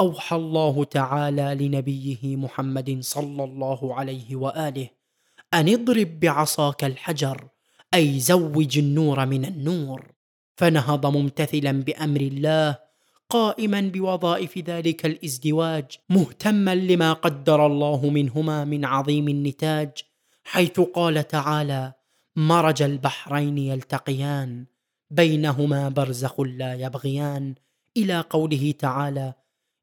أوحى 0.01 0.37
الله 0.37 0.85
تعالى 0.85 1.67
لنبيه 1.67 2.37
محمد 2.37 2.99
صلى 3.01 3.45
الله 3.45 3.95
عليه 3.95 4.37
وآله 4.37 4.89
أن 5.55 5.69
اضرب 5.69 6.21
بعصاك 6.21 6.85
الحجر 6.85 7.49
أي 7.95 8.21
زوج 8.21 8.79
النور 8.79 9.27
من 9.27 9.45
النور. 9.45 10.15
فنهض 10.57 11.07
ممتثلا 11.07 11.73
بأمر 11.73 12.21
الله 12.21 12.84
قائما 13.29 13.81
بوظائف 13.81 14.59
ذلك 14.59 15.07
الازدواج 15.07 15.85
مهتما 16.11 16.75
لما 16.75 17.13
قدر 17.13 17.67
الله 17.67 18.11
منهما 18.11 18.65
من 18.65 18.85
عظيم 18.85 19.29
النتاج 19.29 19.91
حيث 20.45 20.81
قال 20.81 21.29
تعالى 21.29 21.93
مرج 22.37 22.83
البحرين 22.83 23.59
يلتقيان 23.59 24.65
بينهما 25.11 25.89
برزخ 25.89 26.41
لا 26.41 26.75
يبغيان 26.75 27.55
إلى 27.97 28.21
قوله 28.21 28.75
تعالى 28.79 29.35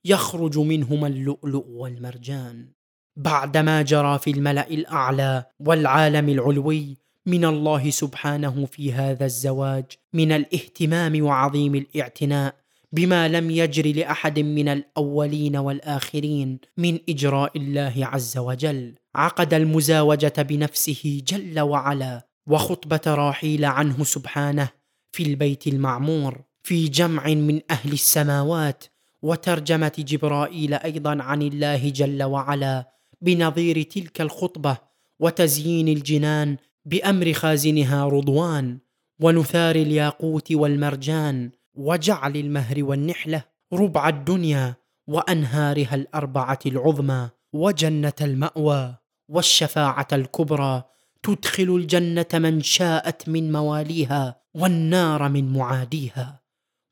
يخرج 0.06 0.58
منهما 0.58 1.08
اللؤلؤ 1.08 1.66
والمرجان 1.70 2.68
بعدما 3.16 3.82
جرى 3.82 4.20
في 4.20 4.32
الملأ 4.32 4.68
الأعلى 4.68 5.46
والعالم 5.60 6.30
العلوي 6.30 6.98
من 7.26 7.46
الله 7.46 7.90
سبحانه 7.90 8.66
في 8.66 8.94
هذا 8.94 9.26
الزواج 9.26 9.86
من 10.14 10.32
الاهتمام 10.32 11.24
وعظيم 11.24 11.76
الاعتناء 11.76 12.56
بما 12.92 13.28
لم 13.28 13.52
يجر 13.52 13.96
لأحد 13.96 14.40
من 14.40 14.68
الأولين 14.70 15.58
والآخرين 15.58 16.60
من 16.78 17.00
إجراء 17.10 17.58
الله 17.58 17.94
عز 17.98 18.38
وجل. 18.38 18.96
عقد 19.16 19.54
المزاوجة 19.54 20.34
بنفسه 20.38 21.22
جل 21.28 21.60
وعلا 21.60 22.28
وخطبة 22.48 23.02
راحيل 23.08 23.66
عنه 23.66 24.04
سبحانه 24.04 24.70
في 25.12 25.24
البيت 25.24 25.68
المعمور 25.68 26.42
في 26.64 26.88
جمع 26.88 27.28
من 27.28 27.62
أهل 27.72 27.92
السماوات. 27.92 28.84
وترجمة 29.22 29.92
جبرائيل 29.98 30.74
أيضا 30.74 31.24
عن 31.24 31.42
الله 31.42 31.90
جل 31.90 32.24
وعلا 32.24 32.92
بنظير 33.22 33.82
تلك 33.82 34.22
الخطبة 34.22 34.77
وتزيين 35.20 35.88
الجنان 35.88 36.58
بأمر 36.86 37.34
خازنها 37.34 38.06
رضوان 38.06 38.80
ونثار 39.20 39.75
الياقوت 39.75 40.51
والمرجان 40.51 41.51
وجعل 41.74 42.36
المهر 42.36 42.84
والنحلة 42.84 43.44
ربع 43.74 44.10
الدنيا 44.10 44.75
وأنهارها 45.07 45.96
الأربعة 45.96 46.60
العظمى 46.66 47.29
وجنة 47.53 48.14
المأوى 48.22 48.96
والشفاعة 49.29 50.07
الكبرى 50.14 50.84
تدخل 51.24 51.75
الجنة 51.75 52.27
من 52.34 52.62
شاءت 52.62 53.29
من 53.29 53.51
مواليها 53.51 54.42
والنار 54.53 55.29
من 55.29 55.53
معاديها. 55.53 56.42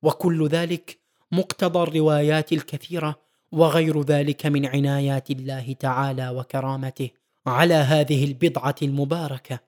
وكل 0.03 0.47
ذلك 0.47 0.99
مقتضى 1.31 1.83
الروايات 1.83 2.53
الكثيرة 2.53 3.19
وغير 3.51 4.01
ذلك 4.01 4.45
من 4.45 4.65
عنايات 4.65 5.31
الله 5.31 5.73
تعالى 5.73 6.29
وكرامته 6.29 7.09
على 7.47 7.73
هذه 7.73 8.25
البضعة 8.25 8.75
المباركة 8.81 9.59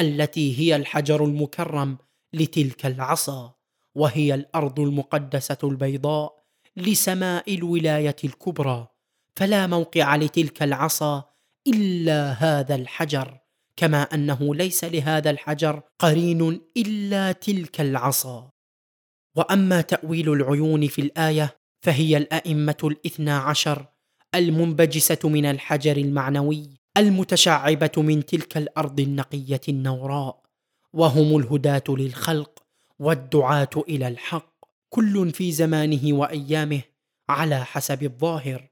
التي 0.00 0.58
هي 0.58 0.76
الحجر 0.76 1.24
المكرم 1.24 1.98
لتلك 2.32 2.86
العصا. 2.86 3.54
وهي 3.94 4.34
الأرض 4.34 4.80
المقدسة 4.80 5.58
البيضاء 5.64 6.44
لسماء 6.76 7.54
الولاية 7.54 8.16
الكبرى 8.24 8.88
فلا 9.36 9.66
موقع 9.66 10.16
لتلك 10.16 10.62
العصا 10.62 11.24
إلا 11.66 12.32
هذا 12.32 12.74
الحجر 12.74 13.38
كما 13.76 14.02
أنه 14.02 14.54
ليس 14.54 14.84
لهذا 14.84 15.30
الحجر 15.30 15.82
قرين 15.98 16.60
إلا 16.76 17.32
تلك 17.32 17.80
العصا. 17.80 18.50
وأما 19.36 19.80
تأويل 19.80 20.32
العيون 20.32 20.86
في 20.86 21.00
الآية 21.00 21.56
فهي 21.82 22.16
الأئمة 22.16 22.76
الاثنى 22.84 23.30
عشر 23.30 23.86
المنبجسة 24.34 25.18
من 25.28 25.46
الحجر 25.46 25.96
المعنوي 25.96 26.80
المتشعبة 26.96 27.90
من 27.96 28.26
تلك 28.26 28.56
الأرض 28.56 29.00
النقية 29.00 29.60
النوراء 29.68 30.42
وهم 30.92 31.36
الهداة 31.36 31.84
للخلق 31.88 32.53
والدعاة 32.98 33.70
إلى 33.88 34.08
الحق 34.08 34.54
كل 34.88 35.30
في 35.30 35.52
زمانه 35.52 36.16
وأيامه 36.16 36.80
على 37.28 37.64
حسب 37.64 38.02
الظاهر 38.02 38.70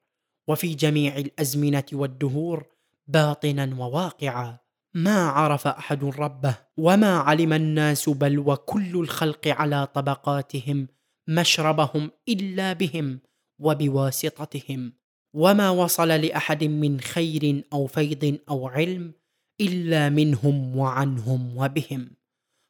وفي 0.48 0.74
جميع 0.74 1.16
الأزمنة 1.16 1.85
والدهور 1.92 2.66
باطنا 3.06 3.76
وواقعا. 3.78 4.58
ما 4.94 5.28
عرف 5.28 5.66
أحد 5.66 6.04
ربه 6.04 6.56
وما 6.76 7.18
علم 7.18 7.52
الناس 7.52 8.08
بل 8.08 8.38
وكل 8.38 8.96
الخلق 8.96 9.48
على 9.48 9.87
طبقاتهم 9.87 10.88
مشربهم 11.28 12.11
إلا 12.28 12.72
بهم 12.72 13.20
وبواسطتهم. 13.58 14.92
وما 15.35 15.70
وصل 15.70 16.08
لأحد 16.08 16.64
من 16.64 17.00
خير 17.00 17.64
أو 17.72 17.87
فيض 17.87 18.38
أو 18.48 18.68
علم 18.68 19.12
إلا 19.61 20.08
منهم 20.08 20.76
وعنهم 20.76 21.56
وبهم. 21.56 22.21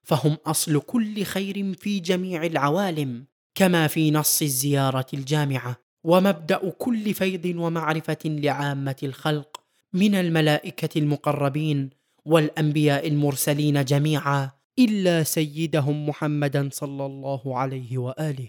فهم 0.02 0.36
أصل 0.46 0.80
كل 0.80 1.22
خير 1.22 1.74
في 1.74 2.00
جميع 2.00 2.46
العوالم 2.46 3.24
كما 3.54 3.86
في 3.86 4.10
نص 4.10 4.42
الزيارة 4.42 5.06
الجامعة 5.14 5.76
ومبدأ 6.04 6.70
كل 6.78 7.14
فيض 7.14 7.54
ومعرفة 7.56 8.18
لعامة 8.24 8.96
الخلق 9.02 9.60
من 9.92 10.14
الملائكة 10.14 10.98
المقربين 10.98 11.90
والأنبياء 12.24 13.08
المرسلين 13.08 13.84
جميعا 13.84 14.50
إلا 14.78 15.22
سيدهم 15.22 16.08
محمدا 16.08 16.68
صلى 16.72 17.06
الله 17.06 17.58
عليه 17.58 17.98
وآله. 17.98 18.48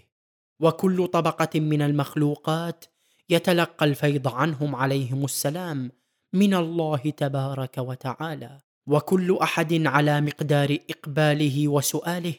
وكل 0.60 1.06
طبقة 1.06 1.60
من 1.60 1.82
المخلوقات 1.82 2.84
يتلقى 3.28 3.86
الفيض 3.86 4.28
عنهم 4.28 4.76
عليهم 4.76 5.24
السلام 5.24 5.92
من 6.32 6.54
الله 6.54 6.96
تبارك 6.96 7.78
وتعالى. 7.78 8.60
وكل 8.86 9.38
أحد 9.42 9.86
على 9.86 10.20
مقدار 10.20 10.78
إقباله 10.90 11.68
وسؤاله 11.68 12.34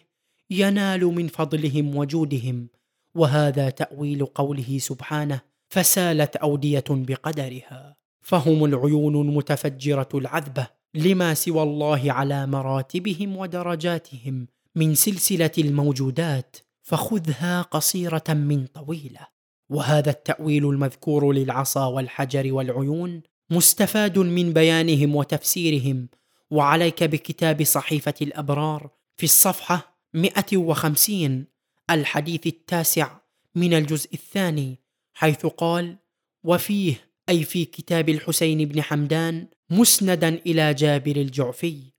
ينال 0.50 1.06
من 1.06 1.28
فضلهم 1.28 1.98
وجودهم 1.98 2.68
وهذا 3.16 3.70
تأويل 3.70 4.26
قوله 4.26 4.78
سبحانه 4.78 5.42
فسالت 5.68 6.36
أودية 6.36 6.84
بقدرها. 6.90 7.96
فهم 8.22 8.66
العيون 8.66 9.22
المتفجرة 9.22 10.10
العذبة 10.14 10.68
لما 10.96 11.34
سوى 11.34 11.64
الله 11.64 12.12
على 12.12 12.48
مراتبهم 12.48 13.38
ودرجاتهم 13.38 14.48
من 14.76 14.96
سلسلة 14.96 15.52
الموجودات 15.58 16.58
فخذها 16.82 17.62
قصيرة 17.62 18.24
من 18.30 18.66
طويلة. 18.66 19.28
وهذا 19.70 20.10
التأويل 20.10 20.70
المذكور 20.70 21.32
للعصا 21.34 21.86
والحجر 21.86 22.54
والعيون 22.54 23.22
مستفاد 23.50 24.20
من 24.20 24.54
بيانهم 24.54 25.16
وتفسيرهم 25.16 26.08
وعليك 26.52 27.04
بكتاب 27.04 27.64
صحيفة 27.64 28.14
الأبرار 28.22 28.90
في 29.18 29.24
الصفحة 29.24 30.00
150 30.14 31.46
الحديث 31.90 32.48
التاسع 32.48 33.18
من 33.56 33.74
الجزء 33.74 34.14
الثاني 34.14 34.80
حيث 35.14 35.46
قال 35.46 35.98
وفيه 36.44 37.10
أي 37.30 37.44
في 37.44 37.66
كتاب 37.66 38.10
الحسين 38.10 38.66
بن 38.66 38.82
حمدان 38.82 39.48
مسندا 39.70 40.30
إلى 40.30 40.74
جابر 40.74 41.16
الجعفي. 41.16 41.94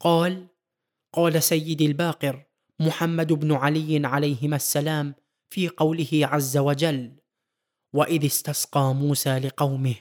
قال 0.00 0.46
قال 1.12 1.42
سيدي 1.42 1.86
الباقر 1.86 2.46
محمد 2.80 3.32
بن 3.32 3.52
علي 3.52 4.06
عليهما 4.06 4.56
السلام 4.56 5.14
في 5.50 5.68
قوله 5.68 6.08
عز 6.12 6.56
وجل 6.56 7.12
وإذ 7.92 8.24
استسقى 8.24 8.94
موسى 8.94 9.38
لقومه 9.38 9.94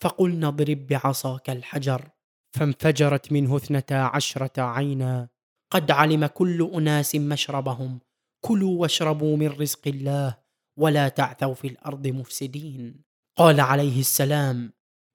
فقلنا 0.00 0.48
اضرب 0.48 0.86
بعصاك 0.86 1.50
الحجر 1.50 2.10
فانفجرت 2.54 3.32
منه 3.32 3.56
اثنتا 3.56 3.94
عشرة 3.94 4.62
عينا. 4.62 5.28
قد 5.70 5.90
علم 5.90 6.26
كل 6.26 6.70
أناس 6.74 7.14
مشربهم. 7.14 8.00
كلوا 8.44 8.80
واشربوا 8.80 9.36
من 9.36 9.48
رزق 9.48 9.88
الله 9.88 10.36
ولا 10.78 11.08
تعثوا 11.08 11.54
في 11.54 11.68
الأرض 11.68 12.06
مفسدين. 12.06 13.04
قال 13.36 13.60
عليه 13.60 14.00
السلام 14.00 14.72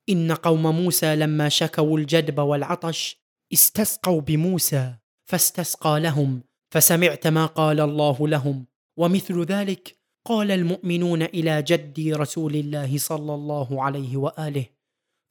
إن 0.10 0.32
قوم 0.32 0.76
موسى 0.76 1.16
لما 1.16 1.50
شكوا 1.50 1.98
الجدب 1.98 2.40
والعطش 2.40 3.18
استسقوا 3.54 4.22
بموسى 4.22 4.96
فاستسقى 5.30 6.00
لهم 6.00 6.44
فسمعت 6.74 7.28
ما 7.28 7.46
قال 7.46 7.80
الله 7.80 8.28
لهم. 8.28 8.66
ومثل 8.98 9.44
ذلك 9.44 10.00
قال 10.26 10.52
المؤمنون 10.52 11.22
إلى 11.22 11.62
جدي 11.62 12.14
رسول 12.14 12.56
الله 12.56 12.98
صلى 12.98 13.34
الله 13.34 13.84
عليه 13.84 14.18
وآله. 14.18 14.66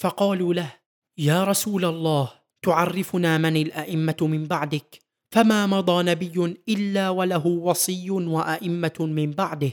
فقالوا 0.03 0.55
له 0.55 0.73
يا 1.19 1.45
رسول 1.45 1.85
الله 1.85 2.31
تعرفنا 2.63 3.39
من 3.39 3.57
الأئمة 3.57 4.17
من 4.21 4.47
بعدك؟ 4.47 5.01
فما 5.31 5.67
مضى 5.67 6.03
نبي 6.03 6.57
إلا 6.69 7.11
وله 7.11 7.47
وصي 7.47 8.11
وأئمة 8.11 8.97
من 9.01 9.31
بعده. 9.31 9.71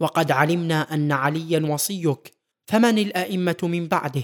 وقد 0.00 0.30
علمنا 0.30 0.94
أن 0.94 1.12
عليا 1.12 1.66
وصيك 1.66 2.32
فمن 2.66 2.98
الأئمة 2.98 3.56
من 3.62 3.88
بعده؟ 3.88 4.22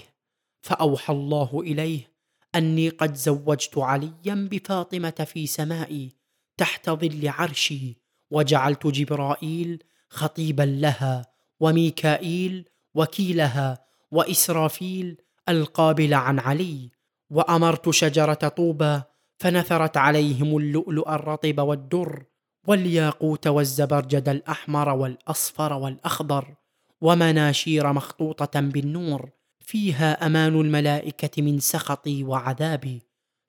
فأوحى 0.62 1.12
الله 1.12 1.60
إليه 1.60 2.12
أني 2.54 2.88
قد 2.88 3.14
زوجت 3.14 3.78
عليا 3.78 4.48
بفاطمة 4.50 5.26
في 5.32 5.46
سمائي 5.46 6.16
تحت 6.56 6.90
ظل 6.90 7.28
عرشي 7.28 7.96
وجعلت 8.30 8.86
جبرائيل 8.86 9.82
خطيبا 10.08 10.62
لها 10.62 11.26
وميكائيل 11.60 12.68
وكيلها 12.94 13.86
وإسرافيل 14.10 15.27
القابل 15.48 16.14
عن 16.14 16.38
علي 16.38 16.90
وأمرت 17.30 17.90
شجرة 17.90 18.34
طوبى 18.34 19.02
فنثرت 19.38 19.96
عليهم 19.96 20.56
اللؤلؤ 20.56 21.10
الرطب 21.10 21.58
والدر 21.58 22.24
والياقوت 22.66 23.46
والزبرجد 23.46 24.28
الأحمر 24.28 24.88
والأصفر 24.88 25.72
والأخضر 25.72 26.54
ومناشير 27.00 27.92
مخطوطة 27.92 28.60
بالنور 28.60 29.30
فيها 29.60 30.26
أمان 30.26 30.60
الملائكة 30.60 31.42
من 31.42 31.60
سخطي 31.60 32.24
وعذابي. 32.24 33.02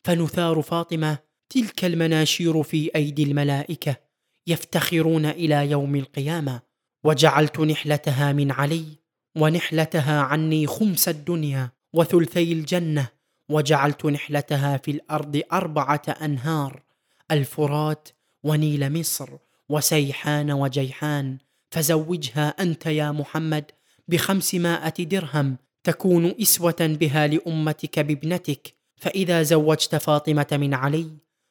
فنثار 0.03 0.61
فاطمة 0.61 1.17
تلك 1.49 1.85
المناشير 1.85 2.63
في 2.63 2.91
أيدي 2.95 3.23
الملائكة 3.23 3.95
يفتخرون 4.47 5.25
إلى 5.25 5.71
يوم 5.71 5.95
القيامة 5.95 6.61
وجعلت 7.03 7.59
نحلتها 7.59 8.31
من 8.31 8.51
علي 8.51 8.85
ونحلتها 9.37 10.21
عني 10.21 10.67
خمس 10.67 11.09
الدنيا. 11.09 11.71
وثلثي 11.93 12.53
الجنة 12.53 13.07
وجعلت 13.49 14.05
نحلتها 14.05 14.77
في 14.77 14.91
الأرض 14.91 15.41
أربعة 15.53 16.01
أنهار 16.21 16.83
الفرات 17.31 18.09
ونيل 18.43 18.99
مصر 18.99 19.29
وسيحان 19.69 20.51
وجيحان 20.51 21.37
فزوجها 21.71 22.49
أنت 22.49 22.85
يا 22.85 23.11
محمد 23.11 23.71
بخمسمائة 24.07 25.03
درهم 25.03 25.57
تكون 25.83 26.35
إسوة 26.41 26.75
بها 26.79 27.27
لأمتك 27.27 27.99
بابنتك 27.99 28.73
فإذا 28.97 29.43
زوجت 29.43 29.95
فاطمة 29.95 30.47
من 30.51 30.73
علي 30.73 31.09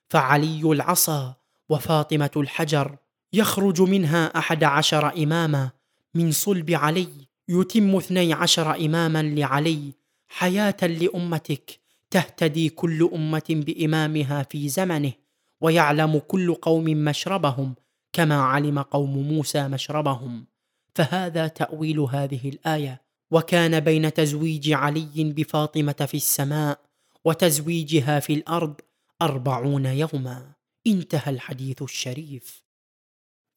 فعلي 0.08 0.62
العصا 0.62 1.34
وفاطمة 1.68 2.30
الحجر. 2.36 2.96
يخرج 3.32 3.82
منها 3.82 4.38
أحد 4.38 4.64
عشر 4.64 5.22
إماما 5.22 5.70
من 6.14 6.32
صلب 6.32 6.70
علي 6.70 7.08
يتم 7.48 7.96
اثني 7.96 8.32
عشر 8.32 8.76
إماما 8.76 9.22
لعلي 9.22 9.92
حياة 10.28 10.76
لأمتك. 10.82 11.80
تهتدي 12.10 12.68
كل 12.68 13.10
أمة 13.14 13.44
بإمامها 13.48 14.42
في 14.42 14.68
زمنه 14.68 15.12
ويعلم 15.60 16.18
كل 16.18 16.54
قوم 16.54 16.84
مشربهم 16.84 17.74
كما 18.12 18.42
علم 18.42 18.78
قوم 18.82 19.18
موسى 19.18 19.68
مشربهم. 19.68 20.46
فهذا 20.94 21.48
تأويل 21.48 22.00
هذه 22.00 22.48
الآية. 22.48 23.02
وكان 23.30 23.80
بين 23.80 24.12
تزويج 24.12 24.72
علي 24.72 25.32
بفاطمة 25.36 26.06
في 26.08 26.16
السماء 26.16 26.80
وتزويجها 27.24 28.20
في 28.20 28.34
الأرض 28.34 28.74
أربعون 29.22 29.86
يوما. 29.86 30.52
انتهى 30.86 31.30
الحديث 31.30 31.82
الشريف. 31.82 32.62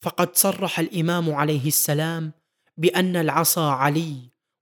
فقد 0.01 0.35
صرح 0.35 0.79
الإمام 0.79 1.31
عليه 1.33 1.67
السلام 1.67 2.31
بأن 2.77 3.15
العصا 3.15 3.71
علي 3.71 4.15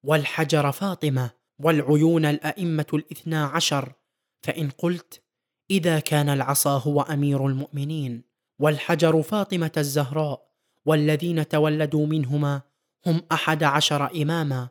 والحجر 0.04 0.72
فاطمة. 0.72 1.39
والعيون 1.60 2.26
الأئمة 2.26 2.86
الاثنا 2.94 3.46
عشر 3.46 3.94
فإن 4.42 4.70
قلت 4.70 5.24
إذا 5.72 6.00
كان 6.00 6.30
العصا 6.30 6.78
هو 6.78 7.02
أمير 7.02 7.48
المؤمنين 7.48 8.24
والحجر 8.60 9.22
فاطمة 9.22 9.72
الزهراء 9.78 10.50
والذين 10.86 11.48
تولدوا 11.48 12.06
منهما 12.06 12.62
هم 13.06 13.22
أحد 13.32 13.64
عشر 13.64 14.22
إماما 14.22 14.70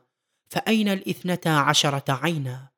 فأين 0.49 0.89
الاثنتا 0.89 1.49
عشرة 1.49 2.11
عينا؟ 2.13 2.69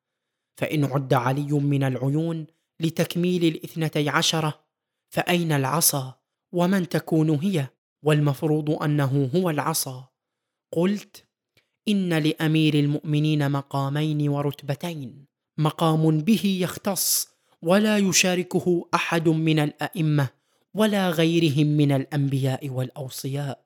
فإن 0.56 0.84
عد 0.84 1.14
علي 1.14 1.52
من 1.52 1.82
العيون 1.82 2.46
لتكميل 2.80 3.44
الاثنتي 3.44 4.08
عشرة 4.08 4.64
فأين 5.08 5.52
العصا؟ 5.52 6.20
ومن 6.52 6.88
تكون 6.88 7.30
هي؟ 7.30 7.68
والمفروض 8.02 8.70
أنه 8.70 9.30
هو 9.34 9.50
العصا. 9.50 10.08
قلت 10.72 11.26
إن 11.88 12.14
لأمير 12.14 12.74
المؤمنين 12.74 13.50
مقامين 13.50 14.28
ورتبتين. 14.28 15.26
مقام 15.58 16.18
به 16.18 16.58
يختص 16.60 17.28
ولا 17.62 17.98
يشاركه 17.98 18.88
أحد 18.94 19.28
من 19.28 19.58
الأئمة 19.58 20.28
ولا 20.74 21.10
غيرهم 21.10 21.66
من 21.66 21.92
الأنبياء 21.92 22.68
والأوصياء. 22.68 23.64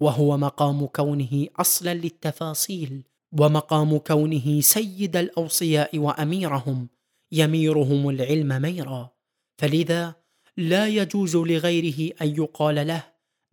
وهو 0.00 0.36
مقام 0.36 0.86
كونه 0.86 1.46
أصلا 1.56 1.94
للتفاصيل 1.94 3.02
ومقام 3.40 3.98
كونه 3.98 4.60
سيد 4.60 5.16
الأوصياء 5.16 5.98
وأميرهم 5.98 6.88
يميرهم 7.32 8.08
العلم 8.08 8.62
ميرا. 8.62 9.10
فلذا 9.58 10.14
لا 10.56 10.86
يجوز 10.86 11.36
لغيره 11.36 12.12
أن 12.22 12.28
يقال 12.28 12.86
له 12.86 13.04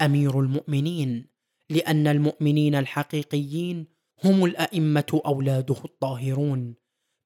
أمير 0.01 0.39
المؤمنين 0.39 1.25
لأن 1.69 2.07
المؤمنين 2.07 2.75
الحقيقيين 2.75 3.92
هم 4.23 4.45
الأئمة 4.45 5.21
أولاده 5.25 5.75
الطاهرون 5.85 6.75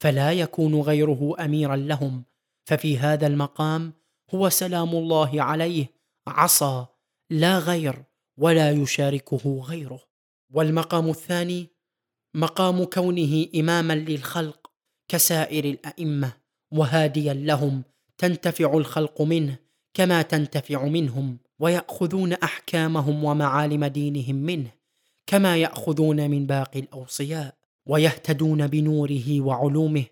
فلا 0.03 0.31
يكون 0.31 0.81
غيره 0.81 1.35
اميرا 1.39 1.75
لهم 1.75 2.23
ففي 2.65 2.97
هذا 2.97 3.27
المقام 3.27 3.93
هو 4.35 4.49
سلام 4.49 4.95
الله 4.95 5.41
عليه 5.41 5.87
عصى 6.27 6.85
لا 7.29 7.59
غير 7.59 8.03
ولا 8.37 8.71
يشاركه 8.71 9.61
غيره. 9.67 9.99
والمقام 10.53 11.09
الثاني 11.09 11.67
مقام 12.35 12.83
كونه 12.83 13.45
اماما 13.55 13.93
للخلق 13.93 14.71
كسائر 15.07 15.65
الأئمة 15.65 16.33
وهاديا 16.71 17.33
لهم 17.33 17.83
تنتفع 18.17 18.73
الخلق 18.73 19.21
منه 19.21 19.57
كما 19.93 20.21
تنتفع 20.21 20.85
منهم 20.85 21.37
ويأخذون 21.59 22.33
أحكامهم 22.33 23.23
ومعالم 23.23 23.85
دينهم 23.85 24.35
منه. 24.35 24.71
كما 25.27 25.57
يأخذون 25.57 26.29
من 26.29 26.45
باقي 26.45 26.79
الأوصياء 26.79 27.55
ويهتدون 27.85 28.67
بنوره 28.67 29.41
وعلومه 29.41 30.05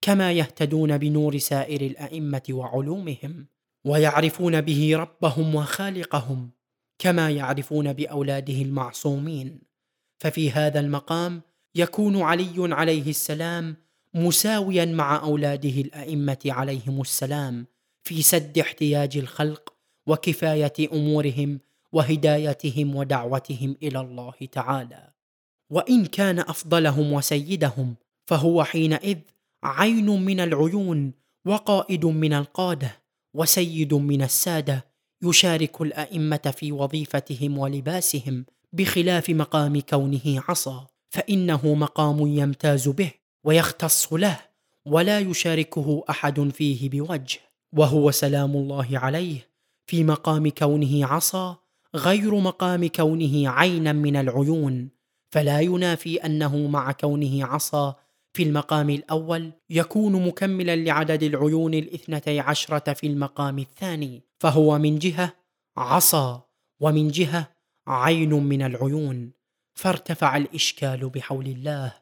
كما 0.00 0.32
يهتدون 0.32 0.98
بنور 0.98 1.38
سائر 1.38 1.80
الأئمة 1.80 2.42
وعلومهم 2.50 3.46
ويعرفون 3.84 4.60
به 4.60 4.96
ربهم 4.96 5.54
وخالقهم 5.54 6.50
كما 6.98 7.30
يعرفون 7.30 7.92
بأولاده 7.92 8.54
المعصومين. 8.54 9.60
ففي 10.18 10.50
هذا 10.50 10.80
المقام 10.80 11.42
يكون 11.74 12.22
علي 12.22 12.74
عليه 12.74 13.10
السلام 13.10 13.76
مساويا 14.14 14.84
مع 14.84 15.22
أولاده 15.22 15.80
الأئمة 15.80 16.38
عليهم 16.46 17.00
السلام 17.00 17.66
في 18.02 18.22
سد 18.22 18.58
احتياج 18.58 19.16
الخلق 19.16 19.74
وكفاية 20.06 20.72
أمورهم 20.92 21.60
وهدايتهم 21.92 22.96
ودعوتهم 22.96 23.76
إلى 23.82 24.00
الله 24.00 24.34
تعالى. 24.52 25.12
وإن 25.70 26.06
كان 26.06 26.38
أفضلهم 26.38 27.12
وسيدهم 27.12 27.96
فهو 28.26 28.64
حينئذ 28.64 29.18
عين 29.64 30.06
من 30.06 30.40
العيون 30.40 31.12
وقائد 31.46 32.06
من 32.06 32.32
القادة 32.32 33.02
وسيد 33.34 33.94
من 33.94 34.22
السادة 34.22 34.86
يشارك 35.22 35.80
الأئمة 35.80 36.54
في 36.56 36.72
وظيفتهم 36.72 37.58
ولباسهم 37.58 38.46
بخلاف 38.72 39.30
مقام 39.30 39.80
كونه 39.80 40.42
عصا 40.48 40.86
فإنه 41.10 41.74
مقام 41.74 42.26
يمتاز 42.26 42.88
به 42.88 43.12
ويختص 43.44 44.12
له 44.12 44.40
ولا 44.86 45.18
يشاركه 45.18 46.04
أحد 46.10 46.50
فيه 46.50 46.90
بوجه 46.90 47.40
وهو 47.72 48.10
سلام 48.10 48.56
الله 48.56 48.98
عليه 48.98 49.48
في 49.86 50.04
مقام 50.04 50.48
كونه 50.48 51.06
عصا 51.06 51.61
غير 51.94 52.34
مقام 52.34 52.86
كونه 52.86 53.48
عينا 53.48 53.92
من 53.92 54.16
العيون 54.16 54.90
فلا 55.30 55.60
ينافي 55.60 56.16
أنه 56.16 56.66
مع 56.66 56.92
كونه 56.92 57.46
عصا. 57.46 57.96
في 58.34 58.42
المقام 58.42 58.90
الأول 58.90 59.52
يكون 59.70 60.26
مكملا 60.26 60.76
لعدد 60.76 61.22
العيون 61.22 61.74
الاثنتي 61.74 62.40
عشرة 62.40 62.92
في 62.92 63.06
المقام 63.06 63.58
الثاني 63.58 64.22
فهو 64.40 64.78
من 64.78 64.98
جهة 64.98 65.36
عصا 65.76 66.48
ومن 66.80 67.08
جهة 67.08 67.52
عين 67.86 68.34
من 68.34 68.62
العيون. 68.62 69.32
فارتفع 69.74 70.36
الإشكال 70.36 71.08
بحول 71.08 71.46
الله 71.46 71.94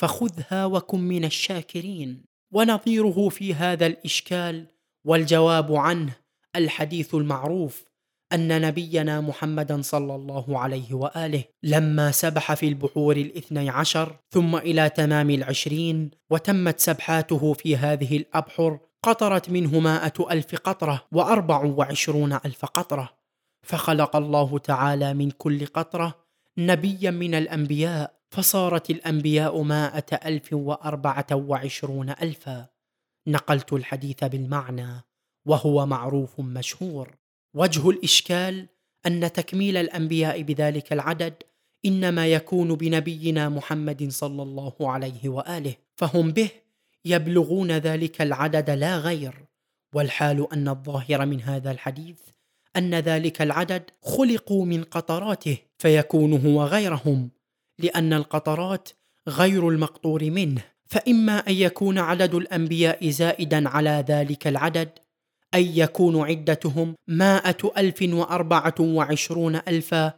فخذها 0.00 0.64
وكن 0.64 1.00
من 1.00 1.24
الشاكرين. 1.24 2.24
ونظيره 2.52 3.28
في 3.28 3.54
هذا 3.54 3.86
الإشكال 3.86 4.66
والجواب 5.04 5.74
عنه 5.74 6.16
الحديث 6.56 7.14
المعروف 7.14 7.84
أن 8.32 8.60
نبينا 8.60 9.20
محمدا 9.20 9.82
صلى 9.82 10.14
الله 10.14 10.58
عليه 10.58 10.94
وآله 10.94 11.44
لما 11.62 12.10
سبح 12.10 12.54
في 12.54 12.68
البحور 12.68 13.16
الاثني 13.16 13.70
عشر 13.70 14.16
ثم 14.30 14.56
إلى 14.56 14.88
تمام 14.88 15.30
العشرين 15.30 16.10
وتمت 16.30 16.80
سبحاته 16.80 17.52
في 17.52 17.76
هذه 17.76 18.16
الأبحر 18.16 18.78
قطرت 19.02 19.50
منه 19.50 19.78
مائة 19.78 20.12
ألف 20.30 20.54
قطرة 20.54 21.06
وأربع 21.12 21.64
وعشرون 21.64 22.32
ألف 22.32 22.64
قطرة. 22.64 23.08
فخلق 23.62 24.16
الله 24.16 24.58
تعالى 24.58 25.14
من 25.14 25.30
كل 25.30 25.66
قطرة 25.66 26.14
نبيا 26.58 27.10
من 27.10 27.34
الأنبياء 27.34 28.14
فصارت 28.30 28.90
الأنبياء 28.90 29.62
مائة 29.62 30.14
ألف 30.24 30.52
وأربعة 30.52 31.26
وعشرون 31.32 32.10
ألفا. 32.10 32.66
نقلت 33.26 33.72
الحديث 33.72 34.24
بالمعنى 34.24 35.04
وهو 35.46 35.86
معروف 35.86 36.40
مشهور. 36.40 37.16
وجه 37.56 37.90
الإشكال 37.90 38.66
أن 39.06 39.32
تكميل 39.32 39.76
الأنبياء 39.76 40.42
بذلك 40.42 40.92
العدد 40.92 41.34
إنما 41.84 42.26
يكون 42.26 42.74
بنبينا 42.74 43.48
محمد 43.48 44.08
صلى 44.10 44.42
الله 44.42 44.74
عليه 44.80 45.28
وآله 45.28 45.74
فهم 45.96 46.30
به 46.30 46.50
يبلغون 47.04 47.72
ذلك 47.72 48.22
العدد 48.22 48.70
لا 48.70 48.98
غير. 48.98 49.46
والحال 49.94 50.52
أن 50.52 50.68
الظاهر 50.68 51.26
من 51.26 51.40
هذا 51.40 51.70
الحديث 51.70 52.18
أن 52.76 52.94
ذلك 52.94 53.42
العدد 53.42 53.82
خلقوا 54.02 54.64
من 54.64 54.84
قطراته 54.84 55.58
فيكون 55.78 56.46
هو 56.46 56.64
غيرهم 56.64 57.30
لأن 57.78 58.12
القطرات 58.12 58.88
غير 59.28 59.68
المقطور 59.68 60.30
منه 60.30 60.64
فإما 60.86 61.38
أن 61.38 61.54
يكون 61.54 61.98
عدد 61.98 62.34
الأنبياء 62.34 63.08
زائدا 63.08 63.68
على 63.68 64.04
ذلك 64.08 64.46
العدد 64.46 64.88
أن 65.56 65.62
يكون 65.74 66.20
عدتهم 66.20 66.94
مائة 67.08 67.56
ألف 67.76 68.02
وأربعة 68.02 68.74
وعشرون 68.80 69.56
ألفا 69.56 70.12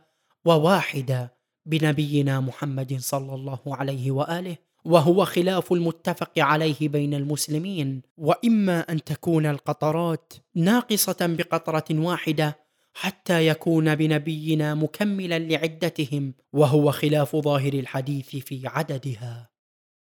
وواحدة 0.44 1.38
بنبينا 1.66 2.40
محمد 2.40 2.96
صلى 3.00 3.34
الله 3.34 3.60
عليه 3.66 4.10
وآله 4.10 4.56
وهو 4.84 5.24
خلاف 5.24 5.72
المتفق 5.72 6.30
عليه 6.38 6.88
بين 6.88 7.14
المسلمين. 7.14 8.02
وإما 8.16 8.80
أن 8.80 9.04
تكون 9.04 9.46
القطرات 9.46 10.32
ناقصة 10.54 11.16
بقطرة 11.20 11.84
واحدة 11.90 12.58
حتى 12.94 13.46
يكون 13.46 13.94
بنبينا 13.94 14.74
مكملا 14.74 15.38
لعدتهم 15.38 16.34
وهو 16.52 16.90
خلاف 16.90 17.36
ظاهر 17.36 17.72
الحديث 17.72 18.36
في 18.36 18.62
عددها. 18.66 19.50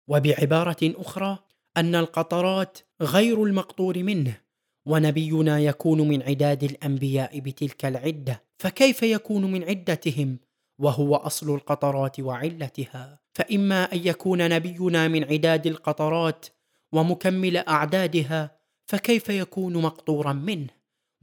وبعبارة 0.08 0.78
أخرى 0.84 1.40
أن 1.78 1.96
القطرات 1.96 2.78
غير 3.02 3.44
المقطور 3.44 4.04
منه 4.04 4.47
ونبينا 4.88 5.60
يكون 5.60 6.08
من 6.08 6.24
عداد 6.24 6.64
الأنبياء 6.64 7.40
بتلك 7.40 7.86
العدة 7.86 8.44
فكيف 8.60 9.04
يكون 9.04 9.52
من 9.52 9.64
عدتهم؟ 9.64 10.40
وهو 10.80 11.16
أصل 11.16 11.56
القطرات 11.56 12.20
وعلتها. 12.20 13.20
فإما 13.34 13.94
أن 13.94 14.00
يكون 14.04 14.50
نبينا 14.50 15.08
من 15.08 15.24
عداد 15.24 15.68
القطرات 15.68 16.46
ومكمل 16.92 17.58
أعدادها 17.58 18.58
فكيف 18.86 19.30
يكون 19.30 19.82
مقطورا 19.82 20.34
منه؟ 20.34 20.68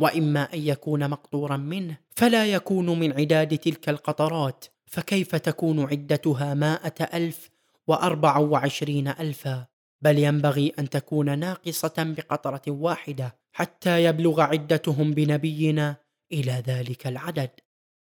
وإما 0.00 0.54
أن 0.54 0.60
يكون 0.60 1.10
مقطورا 1.10 1.56
منه 1.56 1.96
فلا 2.10 2.46
يكون 2.46 2.98
من 2.98 3.12
عداد 3.12 3.58
تلك 3.58 3.88
القطرات 3.88 4.64
فكيف 4.86 5.36
تكون 5.36 5.80
عدتها 5.80 6.54
مائة 6.54 7.04
ألف 7.14 7.50
واربع 7.86 8.38
وعشرين 8.38 9.08
ألفا؟ 9.08 9.66
بل 10.02 10.18
ينبغي 10.18 10.72
أن 10.78 10.90
تكون 10.90 11.38
ناقصة 11.38 11.94
بقطرة 11.98 12.62
واحدة. 12.68 13.43
حتى 13.56 14.04
يبلغ 14.04 14.40
عدتهم 14.40 15.14
بنبينا 15.14 15.96
إلى 16.32 16.62
ذلك 16.66 17.06
العدد. 17.06 17.50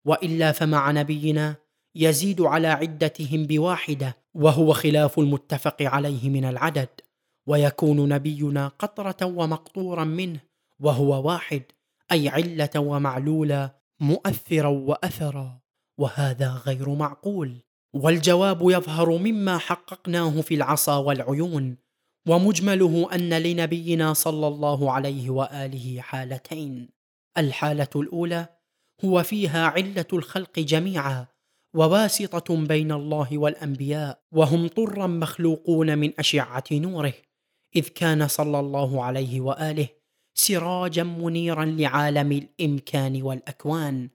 وإلا 0.05 0.51
فمع 0.51 0.91
نبينا 0.91 1.55
يزيد 1.95 2.41
على 2.41 2.67
عدتهم 2.67 3.45
بواحدة 3.45 4.17
وهو 4.33 4.73
خلاف 4.73 5.19
المتفق 5.19 5.81
عليه 5.81 6.29
من 6.29 6.45
العدد. 6.45 6.89
ويكون 7.47 8.09
نبينا 8.09 8.67
قطرة 8.67 9.25
ومقطورا 9.25 10.03
منه 10.03 10.39
وهو 10.79 11.27
واحد 11.27 11.63
أي 12.11 12.29
علة 12.29 12.69
ومعلولا 12.75 13.79
مؤثرا 13.99 14.67
وأثرا. 14.67 15.59
وهذا 15.97 16.61
غير 16.65 16.89
معقول. 16.89 17.61
والجواب 17.93 18.61
يظهر 18.61 19.17
مما 19.17 19.57
حققناه 19.57 20.41
في 20.41 20.55
العصا 20.55 20.97
والعيون. 20.97 21.77
ومجمله 22.27 23.09
أن 23.15 23.33
لنبينا 23.33 24.13
صلى 24.13 24.47
الله 24.47 24.91
عليه 24.91 25.29
وآله 25.29 26.01
حالتين. 26.01 26.89
الحالة 27.38 27.89
الأولى 27.95 28.47
هو 29.05 29.23
فيها 29.23 29.67
علة 29.67 30.05
الخلق 30.13 30.59
جميعا 30.59 31.27
وواسطة 31.75 32.55
بين 32.55 32.91
الله 32.91 33.38
والأنبياء 33.38 34.19
وهم 34.31 34.67
طرا 34.67 35.07
مخلوقون 35.07 35.97
من 35.97 36.13
أشعة 36.19 36.63
نوره 36.71 37.13
إذ 37.75 37.88
كان 37.88 38.27
صلى 38.27 38.59
الله 38.59 39.03
عليه 39.03 39.41
وآله 39.41 39.88
سراجا 40.33 41.03
منيرا 41.03 41.65
لعالم 41.65 42.31
الإمكان 42.31 43.21
والأكوان 43.21 44.09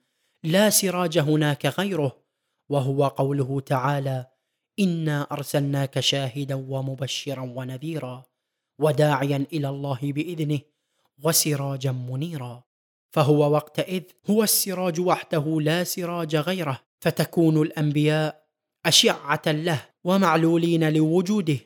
لا 0.44 0.70
سراج 0.70 1.18
هناك 1.18 1.66
غيره 1.66 2.16
وهو 2.68 3.06
قوله 3.06 3.60
تعالى 3.60 4.26
انا 4.80 5.22
ارسلناك 5.32 6.00
شاهدا 6.00 6.54
ومبشرا 6.54 7.40
ونذيرا 7.40 8.24
وداعيا 8.80 9.46
إلى 9.52 9.68
الله 9.68 9.98
باذنه 10.02 10.60
وسراجا 11.24 11.92
منيرا 11.92 12.64
فهو 13.10 13.52
وقتئذ 13.52 14.02
هو 14.30 14.42
السراج 14.42 15.00
وحده 15.00 15.60
لا 15.60 15.84
سراج 15.84 16.36
غيره 16.36 16.80
فتكون 17.00 17.62
الانبياء 17.62 18.48
اشعه 18.86 19.42
له 19.46 19.80
ومعلولين 20.04 20.92
لوجوده 20.92 21.58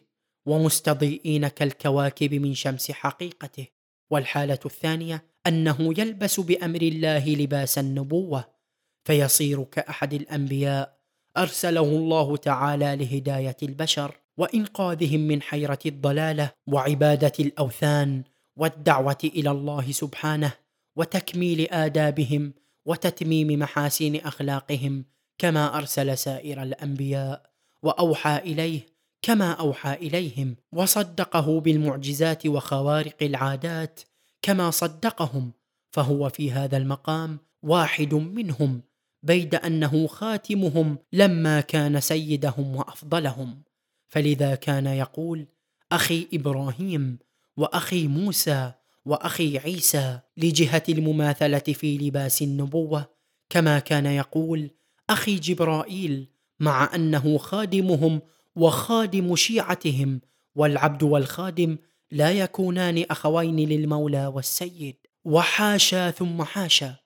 ومستضيئين 0.47 1.49
كالكواكب 1.49 2.35
من 2.35 2.55
شمس 2.55 2.91
حقيقته 2.91 3.67
والحاله 4.11 4.59
الثانية 4.67 5.25
انه 5.47 5.95
يلبس 5.99 6.41
بامر 6.41 6.83
الله 6.83 7.29
لباس 7.35 7.79
النبوه 7.79 8.45
فيصير 9.05 9.65
كاحد 9.65 10.15
الانبياء 10.15 11.02
أرسله 11.37 11.83
الله 11.83 12.37
تعالى 12.37 12.97
لهداية 12.97 13.57
البشر 13.63 14.15
وإنقاذهم 14.37 15.21
من 15.21 15.43
حيرة 15.43 15.79
الضلالة 15.87 16.51
وعبادة 16.67 17.33
الأوثان 17.41 18.23
والدعوة 18.57 19.19
إلى 19.25 19.51
الله 19.51 19.93
سبحانه 19.93 20.53
وتكميل 20.97 21.71
آدابهم 21.71 22.53
وتتميم 22.87 23.59
محاسن 23.59 24.17
أخلاقهم 24.17 25.05
كما 25.39 25.79
أرسل 25.79 26.19
سائر 26.19 26.63
الأنبياء 26.63 27.51
وأوحى 27.83 28.37
إليه 28.37 28.81
كما 29.23 29.53
أوحى 29.53 29.93
إليهم 29.93 30.57
وصدقه 30.73 31.61
بالمعجزات 31.61 32.47
وخوارق 32.47 33.17
العادات 33.23 34.01
كما 34.43 34.71
صدقهم 34.71 35.53
فهو 35.91 36.29
في 36.29 36.53
هذا 36.53 36.77
المقام 36.77 37.39
واحد 37.63 38.15
منهم 38.15 38.83
بيد 39.23 39.55
أنه 39.55 40.07
خاتمهم 40.07 40.99
لما 41.13 41.61
كان 41.61 42.01
سيدهم 42.01 42.77
وأفضلهم. 42.77 43.63
فلذا 44.09 44.55
كان 44.55 44.87
يقول 44.87 45.47
أخي 45.93 46.29
إبراهيم 46.35 47.19
وأخي 47.57 48.09
موسى 48.09 48.73
وأخي 49.05 49.59
عيسى 49.59 50.21
لجهة 50.37 50.83
المماثلة 50.89 51.59
في 51.59 51.99
لباس 51.99 52.43
النبوة 52.43 53.07
كما 53.51 53.79
كان 53.79 54.07
يقول 54.07 54.71
أخي 55.11 55.35
جبرائيل 55.35 56.29
مع 56.61 56.95
أنه 56.95 57.39
خادمهم 57.39 58.21
وخادم 58.57 59.37
شيعتهم 59.37 60.21
والعبد 60.55 61.03
والخادم 61.03 61.79
لا 62.11 62.33
يكونان 62.33 63.05
أخوين 63.11 63.69
للمولى 63.69 64.27
والسيد. 64.27 64.97
وحاشا 65.25 66.11
ثم 66.11 66.43
حاشا. 66.43 67.02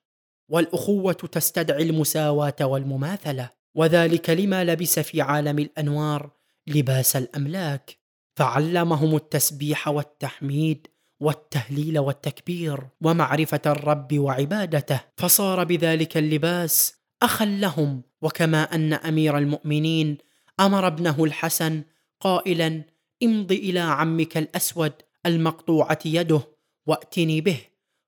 والأخوة 0.49 1.13
تستدعي 1.13 1.83
المساواة 1.83 2.57
والمماثلة 2.61 3.51
وذلك 3.75 4.31
لما 4.31 4.65
لبس 4.65 4.99
في 4.99 5.21
عالم 5.21 5.59
الأنوار 5.59 6.31
لباس 6.67 7.17
الأملاك. 7.17 7.99
فعلمهم 8.37 9.17
التسبيح 9.17 9.89
والتحميد 9.89 10.87
والتهليل 11.21 11.99
والتكبير 11.99 12.89
ومعرفة 13.01 13.61
الرب 13.67 14.19
وعبادته. 14.19 15.01
فصار 15.17 15.65
بذلك 15.65 16.17
اللباس 16.17 16.97
اخا 17.23 17.45
لهم 17.45 18.03
وكما 18.23 18.75
أن 18.75 18.93
أمير 18.93 19.39
المؤمنين 19.39 20.19
أمر 20.61 20.87
ابنه 20.87 21.25
الحسن 21.25 21.83
قائلا 22.21 22.83
امض 23.23 23.53
إلى 23.53 23.81
عمك 23.81 24.37
الأسود 24.37 24.93
المقطوعة 25.27 25.99
يده 26.05 26.41
وأتني 26.87 27.41
به. 27.41 27.61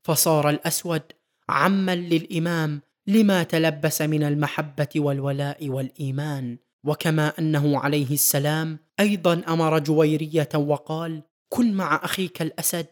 فصار 0.02 0.50
الأسود 0.50 1.02
عما 1.48 1.94
للإمام 1.94 2.80
لما 3.06 3.42
تلبس 3.42 4.02
من 4.02 4.22
المحبة 4.22 4.88
والولاء 4.96 5.68
والإيمان 5.68 6.58
وكما 6.84 7.32
أنه 7.38 7.78
عليه 7.78 8.10
السلام 8.10 8.78
أيضا 9.00 9.42
أمر 9.48 9.78
جويرية 9.78 10.48
وقال 10.54 11.22
كن 11.48 11.72
مع 11.72 12.00
أخيك 12.04 12.42
الأسد 12.42 12.86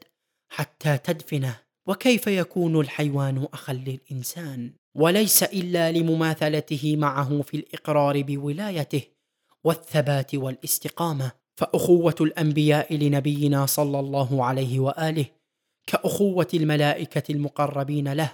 حتى 0.49 0.99
تدفنه 0.99 1.61
وكيف 1.87 2.27
يكون 2.27 2.81
الحيوان 2.81 3.47
أخا 3.53 3.73
للإنسان؟ 3.73 4.73
وليس 4.95 5.42
إلا 5.42 5.92
لمماثلته 5.92 6.97
معه 6.97 7.42
في 7.42 7.57
الإقرار 7.57 8.23
بولايته 8.23 9.03
والثبات 9.64 10.35
والاستقامة. 10.35 11.33
فأخوة 11.57 12.14
الأنبياء 12.21 12.95
لنبينا 12.97 13.66
صلى 13.66 14.01
الله 14.01 14.45
عليه 14.45 14.81
وآله 14.81 15.27
كأخوة 15.87 16.49
الملائكة 16.55 17.33
المقربين 17.33 18.12
له 18.12 18.33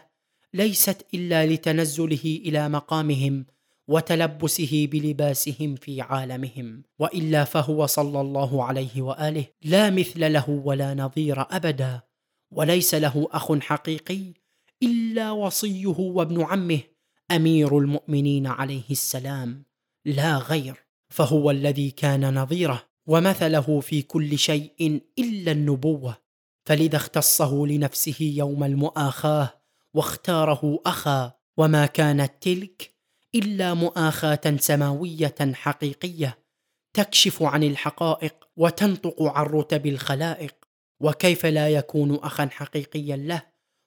ليست 0.55 1.07
إلا 1.15 1.47
لتنزله 1.47 2.41
إلى 2.45 2.69
مقامهم 2.69 3.47
وتلبسه 3.88 4.88
بلباسهم 4.93 5.75
في 5.75 6.01
عالمهم 6.01 6.83
وإلا 6.99 7.45
فهو 7.45 7.87
صلى 7.87 8.21
الله 8.21 8.65
عليه 8.65 9.03
وآله 9.03 9.45
لا 9.62 9.91
مثل 9.91 10.33
له 10.33 10.51
ولا 10.51 10.95
نظير 10.95 11.47
أبدا 11.51 12.01
وليس 12.51 12.95
له 12.95 13.29
أخ 13.31 13.59
حقيقي 13.59 14.35
إلا 14.83 15.31
وصيه 15.31 15.99
وابن 15.99 16.43
عمه 16.43 16.81
أمير 17.31 17.79
المؤمنين 17.79 18.47
عليه 18.47 18.91
السلام 18.91 19.65
لا 20.05 20.38
غير 20.38 20.87
فهو 21.09 21.51
الذي 21.51 21.91
كان 21.91 22.35
نظيره 22.35 22.83
ومثله 23.07 23.81
في 23.81 24.03
كل 24.03 24.38
شيء 24.38 25.01
إلا 25.19 25.53
النبوة 25.53 26.17
فلذا 26.65 26.97
اختصه 26.97 27.67
لنفسه 27.67 28.17
يوم 28.21 28.65
المؤاخاة 28.65 29.62
واختاره 29.95 30.81
أخا 30.87 31.33
وما 31.57 31.87
كانت 31.87 32.33
تلك 32.41 32.95
إلا 33.35 33.75
مؤاخاة 33.75 34.57
سماوية 34.57 35.35
حقيقية 35.53 36.39
تكشف 36.97 37.43
عن 37.43 37.63
الحقائق 37.63 38.49
وتنطق 38.57 39.23
عن 39.23 39.47
رتب 39.47 39.87
الخلائق 39.87 40.55
وكيف 41.01 41.47
لا 41.47 41.69
يكون 41.69 42.15
أخا 42.15 42.49
حقيقيا 42.53 43.17
له؟ 43.17 43.43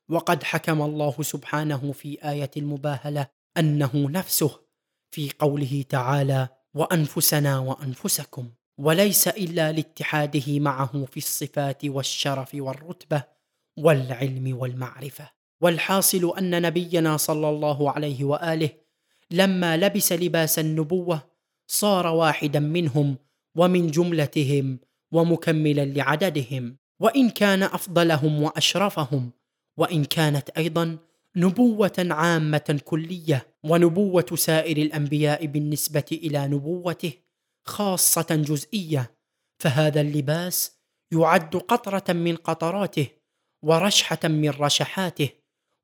وقد 0.09 0.43
حكم 0.43 0.81
الله 0.81 1.21
سبحانه 1.21 1.91
في 1.91 2.29
آية 2.29 2.51
المباهلة 2.57 3.27
أنه 3.57 4.09
نفسه 4.09 4.59
في 5.11 5.31
قوله 5.39 5.85
تعالى 5.89 6.49
وأنفسنا 6.73 7.59
وأنفسكم 7.59 8.49
وليس 8.79 9.27
إلا 9.27 9.71
لاتحاده 9.71 10.59
معه 10.59 11.05
في 11.05 11.17
الصفات 11.17 11.85
والشرف 11.85 12.55
والرتبة 12.55 13.23
والعلم 13.77 14.57
والمعرفة. 14.57 15.34
والحاصل 15.61 16.37
أن 16.37 16.61
نبينا 16.61 17.17
صلى 17.17 17.49
الله 17.49 17.91
عليه 17.91 18.23
وآله 18.23 18.69
لما 19.31 19.77
لبس 19.77 20.13
لباس 20.13 20.59
النبوة 20.59 21.21
صار 21.67 22.07
واحدا 22.07 22.59
منهم 22.59 23.15
ومن 23.55 23.91
جملتهم 23.91 24.79
ومكملا 25.11 25.85
لعددهم 25.85 26.77
وإن 26.99 27.29
كان 27.29 27.63
أفضلهم 27.63 28.43
وأشرفهم 28.43 29.31
وإن 29.77 30.05
كانت 30.05 30.49
أيضا 30.49 30.97
نبوة 31.35 32.07
عامة 32.09 32.79
كلية 32.85 33.47
ونبوة 33.63 34.25
سائر 34.33 34.77
الأنبياء 34.77 35.45
بالنسبة 35.45 36.05
إلى 36.11 36.47
نبوته 36.47 37.13
خاصة 37.63 38.27
جزئية 38.31 39.11
فهذا 39.59 40.01
اللباس 40.01 40.71
يعد 41.11 41.55
قطرة 41.55 42.13
من 42.13 42.35
قطراته 42.35 43.07
ورشحة 43.61 44.19
من 44.23 44.49
رشحاته 44.49 45.29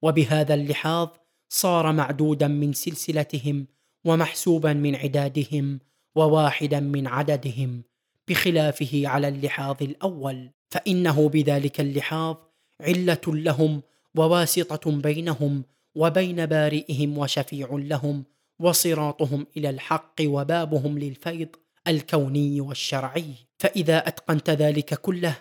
وبهذا 0.02 0.54
اللحاظ 0.54 1.10
صار 1.50 1.92
معدودا 1.92 2.48
من 2.48 2.74
سلسلتهم 2.74 3.68
ومحسوبا 4.06 4.74
من 4.74 4.96
عدادهم 4.96 5.80
وواحدا 6.16 6.80
من 6.80 7.08
عددهم 7.08 7.84
بخلافه 8.28 9.08
على 9.08 9.28
اللحاظ 9.28 9.76
الأول 9.82 10.50
فإنه 10.70 11.30
بذلك 11.30 11.80
اللحاظ 11.80 12.36
علة 12.82 13.22
لهم 13.28 13.82
وواسطة 14.16 14.92
بينهم 14.92 15.64
وبين 15.96 16.46
بارئهم 16.46 17.18
وشفيع 17.18 17.68
لهم 17.72 18.24
وصراطهم 18.60 19.48
إلى 19.58 19.70
الحق 19.70 20.16
وبابهم 20.22 21.00
للفيض 21.00 21.48
الكوني 21.88 22.62
والشرعي. 22.62 23.34
فإذا 23.60 24.08
أتقنت 24.08 24.50
ذلك 24.50 24.94
كله 24.94 25.38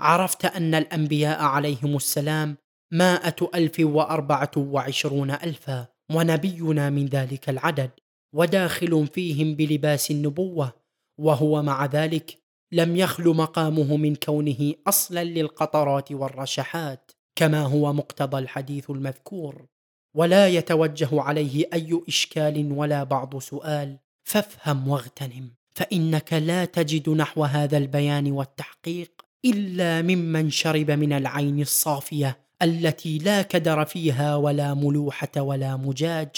عرفت 0.00 0.44
أن 0.44 0.74
الأنبياء 0.74 1.42
عليهم 1.42 1.96
السلام 1.96 2.56
مائة 2.92 3.36
ألف 3.54 3.76
وأربعة 3.80 4.50
وعشرون 4.56 5.30
ألفا 5.30 5.86
ونبينا 6.12 6.90
من 6.90 7.06
ذلك 7.06 7.48
العدد 7.48 7.90
وداخل 8.34 9.06
فيهم 9.06 9.54
بلباس 9.54 10.10
النبوة 10.10 10.72
وهو 11.18 11.62
مع 11.62 11.86
ذلك 11.86 12.38
لم 12.72 12.96
يخل 12.96 13.28
مقامه 13.28 13.96
من 13.96 14.14
كونه 14.14 14.74
أصلا 14.86 15.24
للقطرات 15.24 16.12
والرشحات 16.12 17.12
كما 17.36 17.62
هو 17.62 17.92
مقتضى 17.92 18.38
الحديث 18.38 18.90
المذكور. 18.90 19.66
ولا 20.14 20.48
يتوجه 20.48 21.22
عليه 21.22 21.68
أي 21.72 22.02
إشكال 22.08 22.72
ولا 22.72 23.04
بعض 23.04 23.38
سؤال 23.38 23.98
فافهم 24.24 24.88
واغتنم 24.88 25.50
فإنك 25.74 26.32
لا 26.32 26.64
تجد 26.64 27.08
نحو 27.10 27.44
هذا 27.44 27.78
البيان 27.78 28.32
والتحقيق 28.32 29.10
إلا 29.44 30.02
ممن 30.02 30.50
شرب 30.50 30.90
من 30.90 31.12
العين 31.12 31.60
الصافية 31.60 32.47
التي 32.62 33.18
لا 33.18 33.42
كدر 33.42 33.84
فيها 33.84 34.36
ولا 34.36 34.74
ملوحة 34.74 35.28
ولا 35.36 35.76
مجاج 35.76 36.28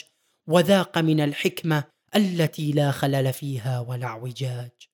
وذاق 0.48 0.98
من 0.98 1.20
الحكمة 1.20 1.84
التي 2.16 2.72
لا 2.72 2.90
خلل 2.90 3.32
فيها 3.32 3.80
ولا 3.80 4.06
اعوجاج 4.06 4.89